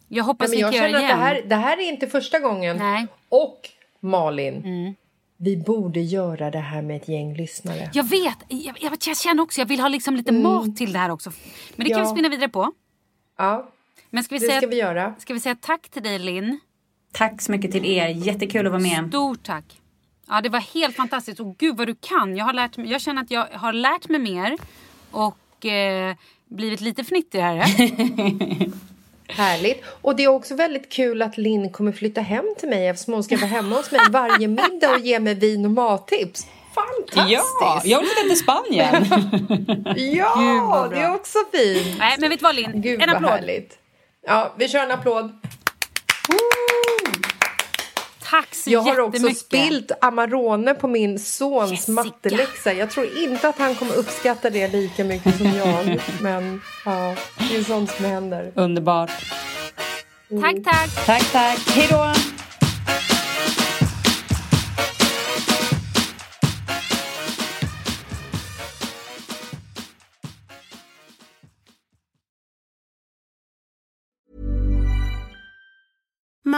[0.09, 1.89] Jag hoppas men vi jag kan göra känner det att det här, det här är
[1.89, 2.77] inte första gången.
[2.77, 3.07] Nej.
[3.29, 3.69] Och
[3.99, 4.95] Malin,
[5.37, 7.89] vi borde göra det här med ett gäng lyssnare.
[7.93, 10.99] Jag vet, jag, jag, jag känner också, jag vill ha liksom lite mat till det
[10.99, 11.31] här också.
[11.75, 11.99] Men det kan Mm.
[12.07, 12.13] Ja.
[12.13, 12.71] vi spinna vidare på.
[13.37, 13.69] Ja,
[14.09, 15.13] Men ska vi, det säga, ska vi göra.
[15.17, 16.59] ska vi säga tack till dig Linn?
[17.11, 18.07] Tack så mycket till er.
[18.07, 19.07] Jättekul att vara med.
[19.09, 19.65] Stort tack.
[20.27, 21.39] Ja, det var helt fantastiskt.
[21.39, 22.37] Och gud vad du kan.
[22.37, 24.57] Jag, har lärt mig, jag känner att jag har lärt mig mer
[25.11, 26.15] och eh,
[26.45, 27.65] blivit lite fnittrigare.
[29.29, 29.83] Härligt.
[30.01, 33.23] Och det är också väldigt kul att Linn kommer flytta hem till mig eftersom hon
[33.23, 36.47] ska vara hemma hos mig varje middag och ge mig vin och mattips.
[36.75, 37.43] Fantastiskt!
[37.61, 39.05] Ja, jag vill flytta till Spanien.
[40.15, 41.99] Ja, det är också fint.
[41.99, 42.81] Nej, men vet du vad Linn?
[42.81, 43.29] Gud en applåd.
[43.29, 43.77] härligt.
[44.27, 45.31] Ja, vi kör en applåd.
[48.29, 51.91] Tack så Jag har också spilt Amarone på min sons Jessica.
[51.91, 52.73] matteläxa.
[52.73, 56.01] Jag tror inte att han kommer uppskatta det lika mycket som jag.
[56.21, 58.51] Men ja, det är sånt som händer.
[58.55, 59.11] Underbart.
[60.41, 61.05] Tack, tack.
[61.05, 61.59] Tack, tack.
[61.69, 62.13] Hej då.